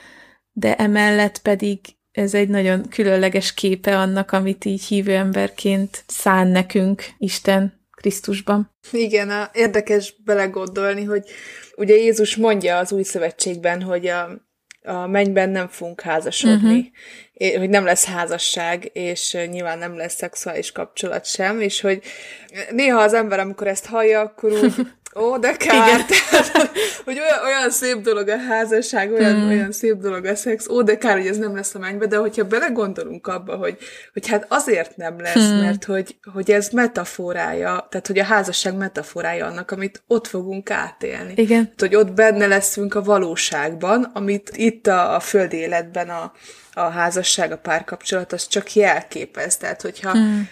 de 0.53 0.77
emellett 0.77 1.39
pedig 1.39 1.79
ez 2.13 2.35
egy 2.35 2.49
nagyon 2.49 2.89
különleges 2.89 3.55
képe 3.55 3.99
annak, 3.99 4.33
amit 4.33 4.65
így 4.65 4.85
hívő 4.85 5.15
emberként 5.15 6.05
szán 6.07 6.47
nekünk 6.47 7.05
Isten 7.19 7.87
Krisztusban. 7.91 8.75
Igen, 8.93 9.31
a, 9.31 9.51
érdekes 9.53 10.15
belegondolni, 10.25 11.05
hogy 11.05 11.23
ugye 11.77 11.95
Jézus 11.95 12.37
mondja 12.37 12.79
az 12.79 12.93
új 12.93 13.03
szövetségben, 13.03 13.83
hogy 13.83 14.07
a, 14.07 14.46
a 14.87 15.07
mennyben 15.07 15.49
nem 15.49 15.69
fogunk 15.69 16.01
házasodni, 16.01 16.93
uh-huh. 17.35 17.59
hogy 17.59 17.69
nem 17.69 17.85
lesz 17.85 18.05
házasság, 18.05 18.91
és 18.93 19.37
nyilván 19.51 19.79
nem 19.79 19.97
lesz 19.97 20.15
szexuális 20.15 20.73
kapcsolat 20.73 21.27
sem, 21.27 21.61
és 21.61 21.81
hogy 21.81 22.03
néha 22.71 23.01
az 23.01 23.15
ember, 23.15 23.39
amikor 23.39 23.67
ezt 23.67 23.87
hallja, 23.87 24.21
akkor 24.21 24.53
úgy 24.53 24.75
Ó, 25.19 25.39
de 25.39 25.53
kár! 25.57 25.87
Igen. 25.87 26.07
Tehát, 26.31 26.71
hogy 27.05 27.19
olyan, 27.19 27.45
olyan 27.45 27.71
szép 27.71 28.01
dolog 28.01 28.29
a 28.29 28.39
házasság, 28.39 29.13
olyan, 29.13 29.35
hmm. 29.35 29.49
olyan 29.49 29.73
szép 29.73 29.97
dolog 29.97 30.25
a 30.25 30.35
szex, 30.35 30.69
ó, 30.69 30.83
de 30.83 30.99
kár, 30.99 31.17
hogy 31.17 31.27
ez 31.27 31.37
nem 31.37 31.55
lesz 31.55 31.75
a 31.75 31.79
mennybe, 31.79 32.07
de 32.07 32.17
hogyha 32.17 32.45
belegondolunk 32.45 33.27
abba, 33.27 33.57
hogy, 33.57 33.79
hogy 34.13 34.29
hát 34.29 34.47
azért 34.49 34.97
nem 34.97 35.21
lesz, 35.21 35.49
hmm. 35.49 35.61
mert 35.61 35.85
hogy, 35.85 36.17
hogy 36.33 36.51
ez 36.51 36.69
metaforája, 36.69 37.87
tehát 37.91 38.07
hogy 38.07 38.19
a 38.19 38.25
házasság 38.25 38.77
metaforája 38.77 39.47
annak, 39.47 39.71
amit 39.71 40.03
ott 40.07 40.27
fogunk 40.27 40.71
átélni. 40.71 41.33
Igen. 41.37 41.65
Tehát, 41.65 41.81
hogy 41.81 41.95
ott 41.95 42.13
benne 42.13 42.47
leszünk 42.47 42.95
a 42.95 43.03
valóságban, 43.03 44.11
amit 44.15 44.51
itt 44.55 44.87
a, 44.87 45.15
a 45.15 45.21
föld 45.21 45.53
életben 45.53 46.09
a, 46.09 46.33
a 46.73 46.81
házasság, 46.81 47.53
a 47.53 47.59
párkapcsolat, 47.59 48.33
az 48.33 48.47
csak 48.47 48.75
jelképez. 48.75 49.57
Tehát, 49.57 49.83
hogyha 49.83 50.11
hmm. 50.11 50.49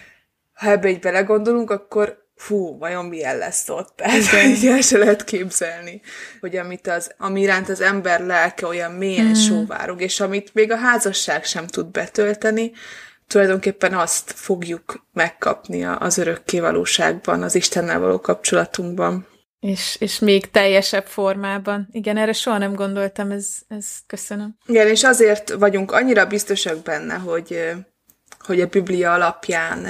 ha 0.53 0.69
ebbe 0.69 0.89
így 0.89 0.99
belegondolunk, 0.99 1.71
akkor 1.71 2.24
fú, 2.35 2.77
vajon 2.77 3.05
milyen 3.05 3.37
lesz 3.37 3.69
ott? 3.69 3.95
Tehát 3.95 4.45
így 4.45 4.67
el 4.67 4.81
se 4.81 4.97
lehet 4.97 5.23
képzelni, 5.23 6.01
hogy 6.39 6.55
amit 6.55 6.87
az, 6.87 7.11
ami 7.17 7.41
iránt 7.41 7.69
az 7.69 7.81
ember 7.81 8.25
lelke 8.25 8.67
olyan 8.67 8.91
mélyen 8.91 9.25
mm. 9.25 9.33
sóvárog, 9.33 10.01
és 10.01 10.19
amit 10.19 10.53
még 10.53 10.71
a 10.71 10.77
házasság 10.77 11.45
sem 11.45 11.67
tud 11.67 11.87
betölteni, 11.87 12.71
tulajdonképpen 13.27 13.93
azt 13.93 14.31
fogjuk 14.31 15.05
megkapni 15.13 15.85
az 15.85 16.17
örökké 16.17 16.59
valóságban, 16.59 17.43
az 17.43 17.55
Istennel 17.55 17.99
való 17.99 18.19
kapcsolatunkban. 18.19 19.27
És, 19.59 19.95
és 19.99 20.19
még 20.19 20.51
teljesebb 20.51 21.05
formában. 21.05 21.87
Igen, 21.91 22.17
erre 22.17 22.33
soha 22.33 22.57
nem 22.57 22.73
gondoltam, 22.73 23.31
ez, 23.31 23.47
ez 23.67 23.87
köszönöm. 24.07 24.57
Igen, 24.65 24.87
és 24.87 25.03
azért 25.03 25.49
vagyunk 25.49 25.91
annyira 25.91 26.25
biztosak 26.25 26.83
benne, 26.83 27.13
hogy, 27.13 27.71
hogy 28.39 28.61
a 28.61 28.67
Biblia 28.67 29.13
alapján 29.13 29.85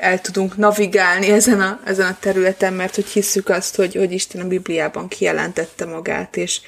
el 0.00 0.20
tudunk 0.20 0.56
navigálni 0.56 1.30
ezen 1.30 1.60
a, 1.60 1.80
ezen 1.84 2.06
a 2.06 2.16
területen, 2.20 2.72
mert 2.72 2.94
hogy 2.94 3.06
hisszük 3.06 3.48
azt, 3.48 3.76
hogy, 3.76 3.94
hogy 3.94 4.12
Isten 4.12 4.40
a 4.40 4.48
Bibliában 4.48 5.08
kijelentette 5.08 5.84
magát, 5.84 6.36
és, 6.36 6.60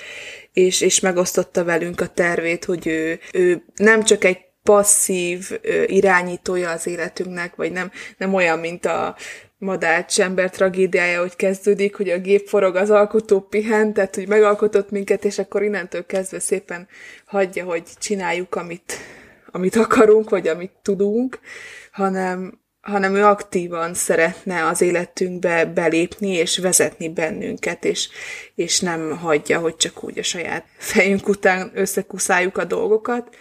és, 0.52 0.80
és 0.80 1.00
megosztotta 1.00 1.64
velünk 1.64 2.00
a 2.00 2.06
tervét, 2.06 2.64
hogy 2.64 2.86
ő, 2.86 3.20
ő 3.32 3.64
nem 3.74 4.02
csak 4.02 4.24
egy 4.24 4.38
passzív 4.62 5.60
irányítója 5.86 6.70
az 6.70 6.86
életünknek, 6.86 7.54
vagy 7.54 7.72
nem, 7.72 7.90
nem 8.16 8.34
olyan, 8.34 8.58
mint 8.58 8.86
a 8.86 9.16
madács 9.58 10.20
ember 10.20 10.50
tragédiája, 10.50 11.20
hogy 11.20 11.36
kezdődik, 11.36 11.96
hogy 11.96 12.08
a 12.08 12.18
gép 12.18 12.48
forog, 12.48 12.76
az 12.76 12.90
alkotó 12.90 13.40
pihen, 13.40 13.92
tehát 13.92 14.14
hogy 14.14 14.28
megalkotott 14.28 14.90
minket, 14.90 15.24
és 15.24 15.38
akkor 15.38 15.62
innentől 15.62 16.06
kezdve 16.06 16.38
szépen 16.38 16.88
hagyja, 17.24 17.64
hogy 17.64 17.82
csináljuk, 17.98 18.54
amit, 18.54 18.92
amit 19.50 19.76
akarunk, 19.76 20.30
vagy 20.30 20.48
amit 20.48 20.72
tudunk, 20.82 21.40
hanem, 21.90 22.61
hanem 22.82 23.14
ő 23.14 23.24
aktívan 23.24 23.94
szeretne 23.94 24.66
az 24.66 24.80
életünkbe 24.80 25.64
belépni 25.64 26.28
és 26.28 26.58
vezetni 26.58 27.08
bennünket, 27.08 27.84
és, 27.84 28.08
és 28.54 28.80
nem 28.80 29.18
hagyja, 29.18 29.58
hogy 29.58 29.76
csak 29.76 30.04
úgy 30.04 30.18
a 30.18 30.22
saját 30.22 30.64
fejünk 30.76 31.28
után 31.28 31.70
összekuszáljuk 31.74 32.58
a 32.58 32.64
dolgokat. 32.64 33.36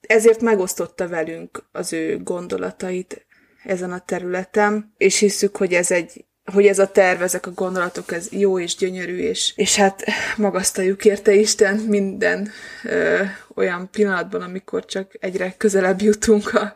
Ezért 0.00 0.40
megosztotta 0.40 1.08
velünk 1.08 1.64
az 1.72 1.92
ő 1.92 2.22
gondolatait 2.22 3.26
ezen 3.64 3.92
a 3.92 4.04
területen, 4.04 4.94
és 4.96 5.18
hiszük, 5.18 5.56
hogy 5.56 5.74
ez 5.74 5.90
egy 5.90 6.26
hogy 6.52 6.66
ez 6.66 6.78
a 6.78 6.90
terv, 6.90 7.22
ezek 7.22 7.46
a 7.46 7.52
gondolatok, 7.52 8.12
ez 8.12 8.28
jó 8.30 8.58
és 8.58 8.76
gyönyörű, 8.76 9.18
és, 9.18 9.52
és 9.56 9.76
hát 9.76 10.04
magasztaljuk 10.36 11.04
érte 11.04 11.34
Isten 11.34 11.76
minden 11.76 12.50
ö, 12.84 13.22
olyan 13.54 13.90
pillanatban, 13.90 14.42
amikor 14.42 14.84
csak 14.84 15.12
egyre 15.20 15.54
közelebb 15.56 16.00
jutunk 16.00 16.54
a, 16.54 16.74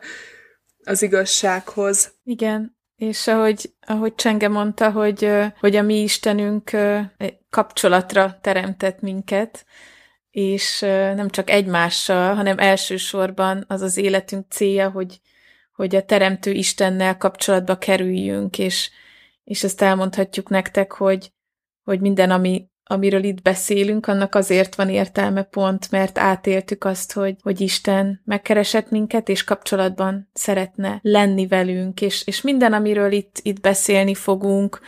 az 0.85 1.01
igazsághoz. 1.01 2.13
Igen, 2.23 2.77
és 2.95 3.27
ahogy, 3.27 3.73
ahogy 3.87 4.15
Csenge 4.15 4.47
mondta, 4.47 4.91
hogy, 4.91 5.29
hogy 5.59 5.75
a 5.75 5.81
mi 5.81 6.01
Istenünk 6.01 6.71
kapcsolatra 7.49 8.37
teremtett 8.41 8.99
minket, 9.01 9.65
és 10.31 10.79
nem 11.15 11.29
csak 11.29 11.49
egymással, 11.49 12.35
hanem 12.35 12.59
elsősorban 12.59 13.65
az 13.67 13.81
az 13.81 13.97
életünk 13.97 14.45
célja, 14.51 14.89
hogy, 14.89 15.21
hogy 15.75 15.95
a 15.95 16.05
Teremtő 16.05 16.51
Istennel 16.51 17.17
kapcsolatba 17.17 17.77
kerüljünk, 17.77 18.59
és, 18.59 18.91
és 19.43 19.63
ezt 19.63 19.81
elmondhatjuk 19.81 20.49
nektek, 20.49 20.91
hogy, 20.91 21.31
hogy 21.83 21.99
minden, 21.99 22.31
ami 22.31 22.67
amiről 22.83 23.23
itt 23.23 23.41
beszélünk, 23.41 24.07
annak 24.07 24.35
azért 24.35 24.75
van 24.75 24.89
értelme 24.89 25.43
pont, 25.43 25.91
mert 25.91 26.17
átéltük 26.17 26.83
azt, 26.83 27.13
hogy, 27.13 27.35
hogy 27.41 27.61
Isten 27.61 28.21
megkeresett 28.25 28.89
minket, 28.89 29.29
és 29.29 29.43
kapcsolatban 29.43 30.29
szeretne 30.33 30.99
lenni 31.01 31.47
velünk, 31.47 32.01
és, 32.01 32.27
és 32.27 32.41
minden, 32.41 32.73
amiről 32.73 33.11
itt, 33.11 33.39
itt 33.41 33.61
beszélni 33.61 34.13
fogunk, 34.15 34.79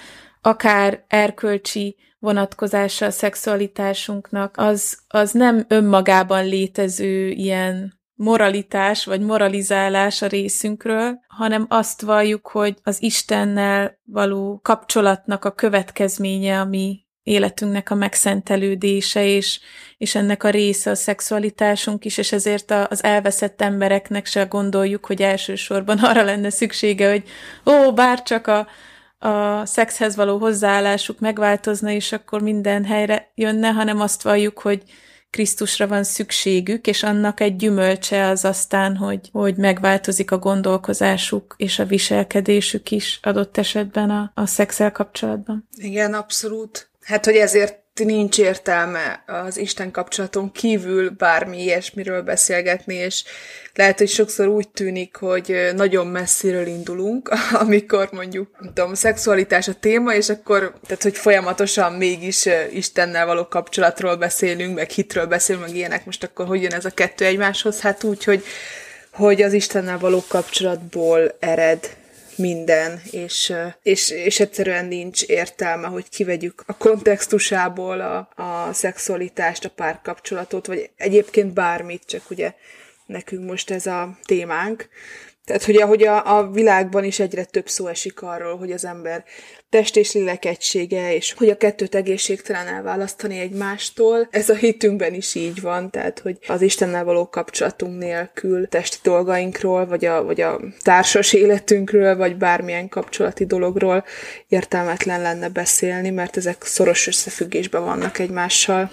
akár 0.42 1.04
erkölcsi 1.08 1.96
vonatkozása 2.20 3.06
a 3.06 3.12
szexualitásunknak, 3.12 4.56
az, 4.58 5.00
az 5.08 5.32
nem 5.32 5.66
önmagában 5.68 6.46
létező 6.46 7.30
ilyen 7.30 8.00
moralitás 8.14 9.06
vagy 9.06 9.22
moralizálás 9.22 10.22
a 10.22 10.28
részünkről, 10.28 11.20
hanem 11.28 11.66
azt 11.70 12.02
valljuk, 12.02 12.48
hogy 12.48 12.78
az 12.84 13.02
Istennel 13.02 14.00
való 14.06 14.60
kapcsolatnak 14.64 15.46
a 15.46 15.52
következménye, 15.52 16.60
ami 16.60 17.05
életünknek 17.26 17.90
a 17.90 17.96
megszentelődése, 17.96 19.26
és, 19.26 19.60
és 19.98 20.16
ennek 20.16 20.44
a 20.44 20.50
része 20.50 20.90
a 20.92 20.96
szexualitásunk 20.96 22.06
is, 22.06 22.18
és 22.18 22.32
ezért 22.32 22.72
az 22.72 23.04
elveszett 23.04 23.62
embereknek 23.62 24.26
se 24.26 24.44
gondoljuk, 24.44 25.06
hogy 25.06 25.22
elsősorban 25.22 25.98
arra 25.98 26.24
lenne 26.24 26.50
szüksége, 26.50 27.10
hogy 27.10 27.24
ó, 27.66 27.94
bár 27.94 28.24
csak 28.24 28.48
a, 28.48 28.68
a 29.28 29.66
szexhez 29.66 30.16
való 30.16 30.38
hozzáállásuk 30.38 31.20
megváltozna, 31.20 31.90
és 31.90 32.12
akkor 32.12 32.42
minden 32.42 32.86
helyre 32.86 33.32
jönne, 33.36 33.70
hanem 33.70 34.02
azt 34.02 34.22
valljuk, 34.22 34.60
hogy 34.60 34.84
Krisztusra 35.30 35.88
van 35.88 36.04
szükségük, 36.04 36.88
és 36.88 37.04
annak 37.04 37.40
egy 37.40 37.56
gyümölcse 37.56 38.28
az 38.28 38.46
aztán, 38.46 38.96
hogy, 38.96 39.30
hogy 39.32 39.56
megváltozik 39.56 40.32
a 40.32 40.38
gondolkozásuk 40.38 41.56
és 41.58 41.80
a 41.80 41.86
viselkedésük 41.86 42.92
is 42.92 43.20
adott 43.22 43.58
esetben 43.58 44.10
a, 44.10 44.32
a 44.34 44.46
szexel 44.46 44.92
kapcsolatban. 44.92 45.68
Igen, 45.78 46.14
abszolút. 46.14 46.90
Hát, 47.06 47.26
hogy 47.26 47.36
ezért 47.36 47.78
nincs 48.04 48.40
értelme 48.40 49.24
az 49.26 49.58
Isten 49.58 49.92
kapcsolaton 49.92 50.52
kívül 50.52 51.10
bármi 51.10 51.64
ilyesmiről 51.64 52.22
beszélgetni, 52.22 52.96
és 52.96 53.24
lehet, 53.74 53.98
hogy 53.98 54.10
sokszor 54.10 54.48
úgy 54.48 54.70
tűnik, 54.70 55.16
hogy 55.16 55.72
nagyon 55.76 56.08
messziről 56.08 56.68
indulunk, 56.68 57.32
amikor 57.64 58.10
mondjuk, 58.12 58.50
nem 58.60 58.74
tudom, 58.74 58.94
szexualitás 58.94 59.68
a 59.68 59.80
téma, 59.80 60.14
és 60.14 60.30
akkor, 60.30 60.74
tehát, 60.88 61.04
hogy 61.04 61.18
folyamatosan 61.18 61.94
mégis 61.94 62.46
Istennel 62.72 63.26
való 63.26 63.48
kapcsolatról 63.48 64.16
beszélünk, 64.16 64.76
meg 64.76 64.90
hitről 64.90 65.26
beszélünk, 65.26 65.66
meg 65.66 65.76
ilyenek, 65.76 66.06
most 66.06 66.24
akkor 66.24 66.46
hogy 66.46 66.62
jön 66.62 66.74
ez 66.74 66.86
a 66.86 66.94
kettő 66.94 67.26
egymáshoz? 67.26 67.82
Hát 67.82 68.04
úgy, 68.04 68.24
hogy, 68.24 68.44
hogy 69.12 69.42
az 69.42 69.54
Istennel 69.54 70.00
való 70.00 70.24
kapcsolatból 70.28 71.36
ered 71.40 71.96
minden, 72.38 73.02
és, 73.12 73.54
és, 73.82 74.10
és 74.10 74.40
egyszerűen 74.40 74.86
nincs 74.86 75.24
értelme, 75.24 75.88
hogy 75.88 76.10
kivegyük 76.10 76.64
a 76.66 76.78
kontextusából 76.78 78.02
a, 78.02 78.44
a 78.44 78.74
szexualitást, 78.74 79.66
a 79.66 79.70
párkapcsolatot, 79.70 80.66
vagy 80.66 80.90
egyébként 80.96 81.54
bármit, 81.54 82.04
csak 82.06 82.30
ugye 82.30 82.54
nekünk 83.06 83.50
most 83.50 83.72
ez 83.72 83.86
a 83.86 84.18
témánk. 84.26 84.90
Tehát, 85.46 85.64
hogy 85.64 85.76
ahogy 85.76 86.04
a, 86.04 86.38
a 86.38 86.52
világban 86.52 87.04
is 87.04 87.20
egyre 87.20 87.44
több 87.44 87.68
szó 87.68 87.88
esik 87.88 88.22
arról, 88.22 88.58
hogy 88.58 88.72
az 88.72 88.86
ember 88.86 89.24
test 89.70 89.98
és 89.98 90.14
lélek 90.14 90.46
egysége, 90.46 91.16
és 91.16 91.34
hogy 91.34 91.50
a 91.50 91.58
kettőt 91.58 91.96
egészségtelen 91.96 92.68
elválasztani 92.68 93.40
egymástól. 93.40 94.28
Ez 94.32 94.50
a 94.50 94.56
hitünkben 94.56 95.14
is 95.14 95.36
így 95.36 95.62
van, 95.62 95.90
tehát 95.90 96.20
hogy 96.20 96.38
az 96.48 96.62
Istennel 96.62 97.04
való 97.04 97.30
kapcsolatunk 97.30 97.98
nélkül 97.98 98.68
testi 98.68 98.98
dolgainkról, 99.04 99.86
vagy 99.86 100.06
a, 100.06 100.24
vagy 100.24 100.42
a 100.42 100.60
társas 100.82 101.34
életünkről, 101.34 102.16
vagy 102.16 102.38
bármilyen 102.38 102.90
kapcsolati 102.90 103.46
dologról 103.46 104.04
értelmetlen 104.48 105.22
lenne 105.22 105.50
beszélni, 105.50 106.10
mert 106.10 106.38
ezek 106.38 106.64
szoros 106.64 107.08
összefüggésben 107.08 107.84
vannak 107.84 108.20
egymással. 108.20 108.92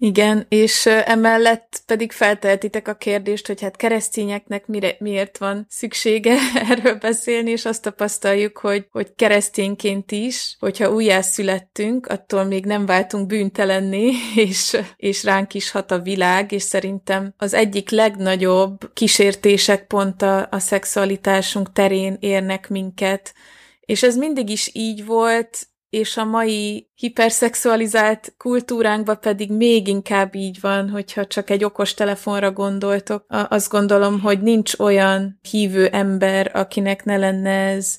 Igen, 0.00 0.46
és 0.48 0.86
emellett 0.86 1.82
pedig 1.86 2.12
felteltitek 2.12 2.88
a 2.88 2.94
kérdést, 2.94 3.46
hogy 3.46 3.60
hát 3.60 3.76
keresztényeknek 3.76 4.66
mire, 4.66 4.96
miért 4.98 5.38
van 5.38 5.66
szüksége 5.68 6.36
erről 6.70 6.94
beszélni, 6.94 7.50
és 7.50 7.64
azt 7.64 7.82
tapasztaljuk, 7.82 8.58
hogy, 8.58 8.86
hogy 8.90 9.14
keresztényként 9.14 10.12
is, 10.12 10.56
hogyha 10.58 10.92
újjászülettünk, 10.92 12.06
attól 12.06 12.44
még 12.44 12.64
nem 12.64 12.86
váltunk 12.86 13.26
bűntelenné, 13.26 14.12
és, 14.48 14.76
és 14.96 15.24
ránk 15.24 15.54
is 15.54 15.70
hat 15.70 15.90
a 15.90 15.98
világ, 15.98 16.52
és 16.52 16.62
szerintem 16.62 17.34
az 17.36 17.54
egyik 17.54 17.90
legnagyobb 17.90 18.92
kísértések 18.92 19.86
pont 19.86 20.22
a, 20.22 20.48
a 20.50 20.58
szexualitásunk 20.58 21.72
terén 21.72 22.16
érnek 22.20 22.68
minket, 22.68 23.34
és 23.80 24.02
ez 24.02 24.16
mindig 24.16 24.50
is 24.50 24.70
így 24.72 25.04
volt, 25.04 25.68
és 25.90 26.16
a 26.16 26.24
mai 26.24 26.90
hiperszexualizált 26.94 28.34
kultúránkban 28.36 29.20
pedig 29.20 29.52
még 29.52 29.88
inkább 29.88 30.34
így 30.34 30.60
van, 30.60 30.90
hogyha 30.90 31.26
csak 31.26 31.50
egy 31.50 31.64
okos 31.64 31.94
telefonra 31.94 32.52
gondoltok. 32.52 33.24
Azt 33.28 33.70
gondolom, 33.70 34.20
hogy 34.20 34.40
nincs 34.40 34.78
olyan 34.78 35.38
hívő 35.50 35.86
ember, 35.86 36.50
akinek 36.54 37.04
ne 37.04 37.16
lenne 37.16 37.50
ez 37.50 37.98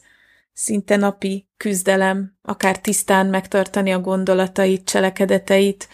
szinte 0.53 0.95
napi 0.95 1.47
küzdelem, 1.57 2.37
akár 2.41 2.79
tisztán 2.79 3.27
megtartani 3.27 3.91
a 3.91 3.99
gondolatait, 3.99 4.83
cselekedeteit, 4.83 5.87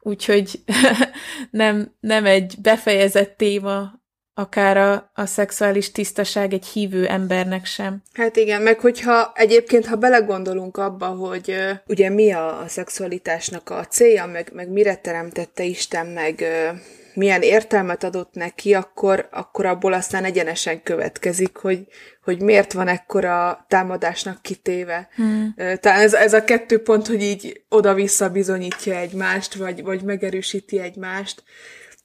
úgyhogy 0.00 0.60
nem, 1.50 1.94
nem 2.00 2.26
egy 2.26 2.54
befejezett 2.62 3.36
téma 3.36 4.01
akár 4.34 4.76
a, 4.76 5.10
a 5.14 5.26
szexuális 5.26 5.92
tisztaság 5.92 6.52
egy 6.52 6.66
hívő 6.66 7.06
embernek 7.06 7.64
sem. 7.64 8.02
Hát 8.12 8.36
igen, 8.36 8.62
meg 8.62 8.80
hogyha 8.80 9.32
egyébként, 9.34 9.86
ha 9.86 9.96
belegondolunk 9.96 10.76
abba, 10.76 11.06
hogy 11.06 11.48
uh, 11.48 11.70
ugye 11.86 12.10
mi 12.10 12.32
a, 12.32 12.60
a 12.60 12.68
szexualitásnak 12.68 13.70
a 13.70 13.86
célja, 13.86 14.26
meg, 14.26 14.50
meg 14.54 14.68
mire 14.68 14.94
teremtette 14.94 15.62
Isten, 15.62 16.06
meg 16.06 16.38
uh, 16.40 16.78
milyen 17.14 17.42
értelmet 17.42 18.04
adott 18.04 18.34
neki, 18.34 18.74
akkor, 18.74 19.28
akkor 19.30 19.66
abból 19.66 19.92
aztán 19.92 20.24
egyenesen 20.24 20.82
következik, 20.82 21.56
hogy, 21.56 21.86
hogy 22.24 22.40
miért 22.40 22.72
van 22.72 22.88
ekkora 22.88 23.64
támadásnak 23.68 24.42
kitéve. 24.42 25.08
Hmm. 25.14 25.54
Talán 25.80 26.00
ez, 26.00 26.14
ez 26.14 26.32
a 26.32 26.44
kettő 26.44 26.82
pont, 26.82 27.06
hogy 27.06 27.22
így 27.22 27.62
oda-vissza 27.68 28.28
bizonyítja 28.28 28.96
egymást, 28.96 29.54
vagy, 29.54 29.82
vagy 29.82 30.02
megerősíti 30.02 30.78
egymást. 30.80 31.42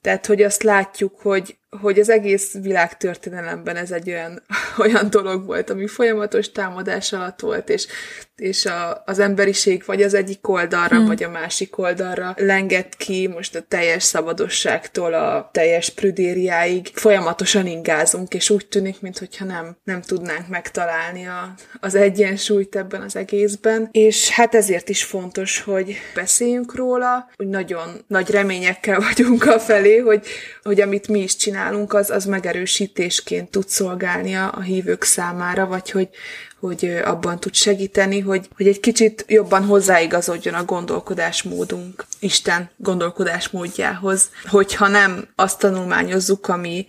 Tehát, 0.00 0.26
hogy 0.26 0.42
azt 0.42 0.62
látjuk, 0.62 1.20
hogy, 1.20 1.58
hogy 1.80 1.98
az 1.98 2.08
egész 2.08 2.54
világtörténelemben 2.62 3.76
ez 3.76 3.90
egy 3.90 4.10
olyan, 4.10 4.42
olyan 4.84 5.10
dolog 5.10 5.46
volt, 5.46 5.70
ami 5.70 5.86
folyamatos 5.86 6.52
támadás 6.52 7.12
alatt 7.12 7.40
volt, 7.40 7.68
és, 7.68 7.86
és 8.36 8.66
a, 8.66 9.02
az 9.06 9.18
emberiség 9.18 9.82
vagy 9.86 10.02
az 10.02 10.14
egyik 10.14 10.48
oldalra, 10.48 10.96
hmm. 10.96 11.06
vagy 11.06 11.22
a 11.22 11.30
másik 11.30 11.78
oldalra 11.78 12.34
lengett 12.36 12.96
ki 12.96 13.26
most 13.26 13.54
a 13.54 13.64
teljes 13.68 14.02
szabadosságtól 14.02 15.14
a 15.14 15.50
teljes 15.52 15.90
prüdériáig. 15.90 16.90
Folyamatosan 16.94 17.66
ingázunk, 17.66 18.34
és 18.34 18.50
úgy 18.50 18.66
tűnik, 18.66 19.00
mintha 19.00 19.44
nem, 19.44 19.76
nem 19.84 20.00
tudnánk 20.00 20.48
megtalálni 20.48 21.26
a, 21.26 21.54
az 21.80 21.94
egyensúlyt 21.94 22.76
ebben 22.76 23.02
az 23.02 23.16
egészben. 23.16 23.88
És 23.92 24.30
hát 24.30 24.54
ezért 24.54 24.88
is 24.88 25.04
fontos, 25.04 25.60
hogy 25.60 25.96
beszéljünk 26.14 26.74
róla, 26.74 27.30
hogy 27.36 27.48
nagyon 27.48 28.04
nagy 28.06 28.30
reményekkel 28.30 29.00
vagyunk 29.08 29.46
a 29.46 29.58
felé, 29.58 29.96
hogy, 29.98 30.26
hogy 30.62 30.80
amit 30.80 31.08
mi 31.08 31.22
is 31.22 31.36
csinálunk, 31.36 31.56
nálunk, 31.58 31.92
az, 31.92 32.10
az 32.10 32.24
megerősítésként 32.24 33.50
tud 33.50 33.68
szolgálni 33.68 34.34
a, 34.34 34.52
a 34.54 34.60
hívők 34.60 35.02
számára, 35.02 35.66
vagy 35.66 35.90
hogy, 35.90 36.08
hogy 36.60 37.00
abban 37.04 37.40
tud 37.40 37.54
segíteni, 37.54 38.20
hogy, 38.20 38.48
hogy 38.56 38.66
egy 38.66 38.80
kicsit 38.80 39.24
jobban 39.28 39.64
hozzáigazodjon 39.64 40.54
a 40.54 40.64
gondolkodásmódunk 40.64 42.04
Isten 42.20 42.70
gondolkodásmódjához, 42.76 44.30
hogyha 44.44 44.88
nem 44.88 45.28
azt 45.34 45.58
tanulmányozzuk, 45.58 46.48
ami, 46.48 46.86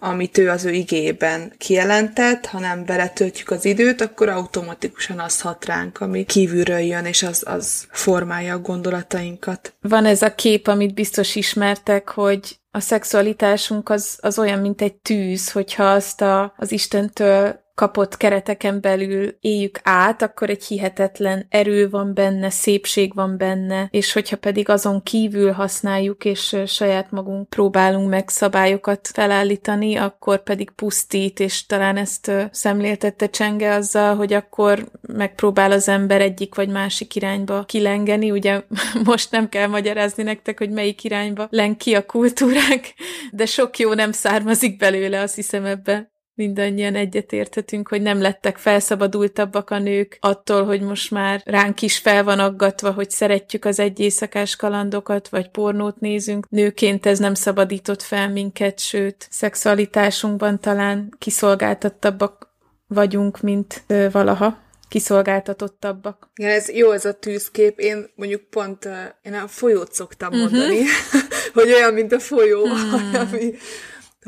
amit 0.00 0.38
ő 0.38 0.48
az 0.48 0.64
ő 0.64 0.70
igében 0.70 1.52
kijelentett, 1.58 2.46
hanem 2.46 2.84
beletöltjük 2.84 3.50
az 3.50 3.64
időt, 3.64 4.00
akkor 4.00 4.28
automatikusan 4.28 5.18
az 5.18 5.40
hat 5.40 5.64
ránk, 5.64 6.00
ami 6.00 6.24
kívülről 6.24 6.78
jön, 6.78 7.04
és 7.04 7.22
az, 7.22 7.42
az 7.46 7.86
formálja 7.90 8.54
a 8.54 8.58
gondolatainkat. 8.58 9.74
Van 9.80 10.04
ez 10.04 10.22
a 10.22 10.34
kép, 10.34 10.66
amit 10.66 10.94
biztos 10.94 11.34
ismertek, 11.34 12.08
hogy 12.08 12.58
a 12.78 12.80
szexualitásunk 12.80 13.88
az, 13.88 14.18
az 14.20 14.38
olyan, 14.38 14.58
mint 14.58 14.82
egy 14.82 14.94
tűz, 14.94 15.52
hogyha 15.52 15.84
azt 15.84 16.20
a, 16.20 16.52
az 16.56 16.72
Istentől 16.72 17.60
kapott 17.78 18.16
kereteken 18.16 18.80
belül 18.80 19.36
éljük 19.40 19.80
át, 19.82 20.22
akkor 20.22 20.50
egy 20.50 20.64
hihetetlen 20.64 21.46
erő 21.48 21.88
van 21.88 22.14
benne, 22.14 22.50
szépség 22.50 23.14
van 23.14 23.36
benne, 23.36 23.88
és 23.90 24.12
hogyha 24.12 24.36
pedig 24.36 24.68
azon 24.68 25.02
kívül 25.02 25.52
használjuk, 25.52 26.24
és 26.24 26.56
saját 26.66 27.10
magunk 27.10 27.48
próbálunk 27.48 28.08
meg 28.08 28.28
szabályokat 28.28 29.08
felállítani, 29.12 29.96
akkor 29.96 30.42
pedig 30.42 30.70
pusztít, 30.70 31.40
és 31.40 31.66
talán 31.66 31.96
ezt 31.96 32.32
szemléltette 32.50 33.30
Csenge 33.30 33.74
azzal, 33.74 34.16
hogy 34.16 34.32
akkor 34.32 34.88
megpróbál 35.00 35.72
az 35.72 35.88
ember 35.88 36.20
egyik 36.20 36.54
vagy 36.54 36.68
másik 36.68 37.14
irányba 37.14 37.64
kilengeni. 37.64 38.30
Ugye 38.30 38.62
most 39.04 39.30
nem 39.30 39.48
kell 39.48 39.66
magyarázni 39.66 40.22
nektek, 40.22 40.58
hogy 40.58 40.70
melyik 40.70 41.04
irányba 41.04 41.46
len 41.50 41.76
ki 41.76 41.94
a 41.94 42.06
kultúrák, 42.06 42.94
de 43.32 43.46
sok 43.46 43.78
jó 43.78 43.92
nem 43.92 44.12
származik 44.12 44.76
belőle, 44.76 45.20
azt 45.20 45.34
hiszem 45.34 45.64
ebbe 45.64 46.16
mindannyian 46.38 46.94
egyetérthetünk, 46.94 47.88
hogy 47.88 48.02
nem 48.02 48.20
lettek 48.20 48.56
felszabadultabbak 48.56 49.70
a 49.70 49.78
nők 49.78 50.18
attól, 50.20 50.64
hogy 50.64 50.80
most 50.80 51.10
már 51.10 51.42
ránk 51.44 51.82
is 51.82 51.98
fel 51.98 52.24
van 52.24 52.38
aggatva, 52.38 52.90
hogy 52.90 53.10
szeretjük 53.10 53.64
az 53.64 53.78
egy 53.78 54.00
éjszakás 54.00 54.56
kalandokat, 54.56 55.28
vagy 55.28 55.48
pornót 55.48 56.00
nézünk. 56.00 56.48
Nőként 56.48 57.06
ez 57.06 57.18
nem 57.18 57.34
szabadított 57.34 58.02
fel 58.02 58.28
minket, 58.28 58.78
sőt, 58.78 59.26
szexualitásunkban 59.30 60.60
talán 60.60 61.14
kiszolgáltattabbak 61.18 62.48
vagyunk, 62.86 63.40
mint 63.40 63.84
valaha 64.12 64.66
kiszolgáltatottabbak. 64.88 66.30
Igen, 66.34 66.50
ez 66.50 66.70
jó 66.70 66.90
ez 66.90 67.04
a 67.04 67.12
tűzkép. 67.12 67.78
Én 67.78 68.10
mondjuk 68.14 68.42
pont 68.42 68.84
uh, 68.84 68.92
én 69.22 69.34
a 69.34 69.48
folyót 69.48 69.92
szoktam 69.92 70.32
uh-huh. 70.32 70.50
mondani, 70.50 70.78
hogy 71.54 71.72
olyan, 71.72 71.94
mint 71.94 72.12
a 72.12 72.18
folyó, 72.20 72.64
hmm. 72.64 73.14
ami, 73.30 73.54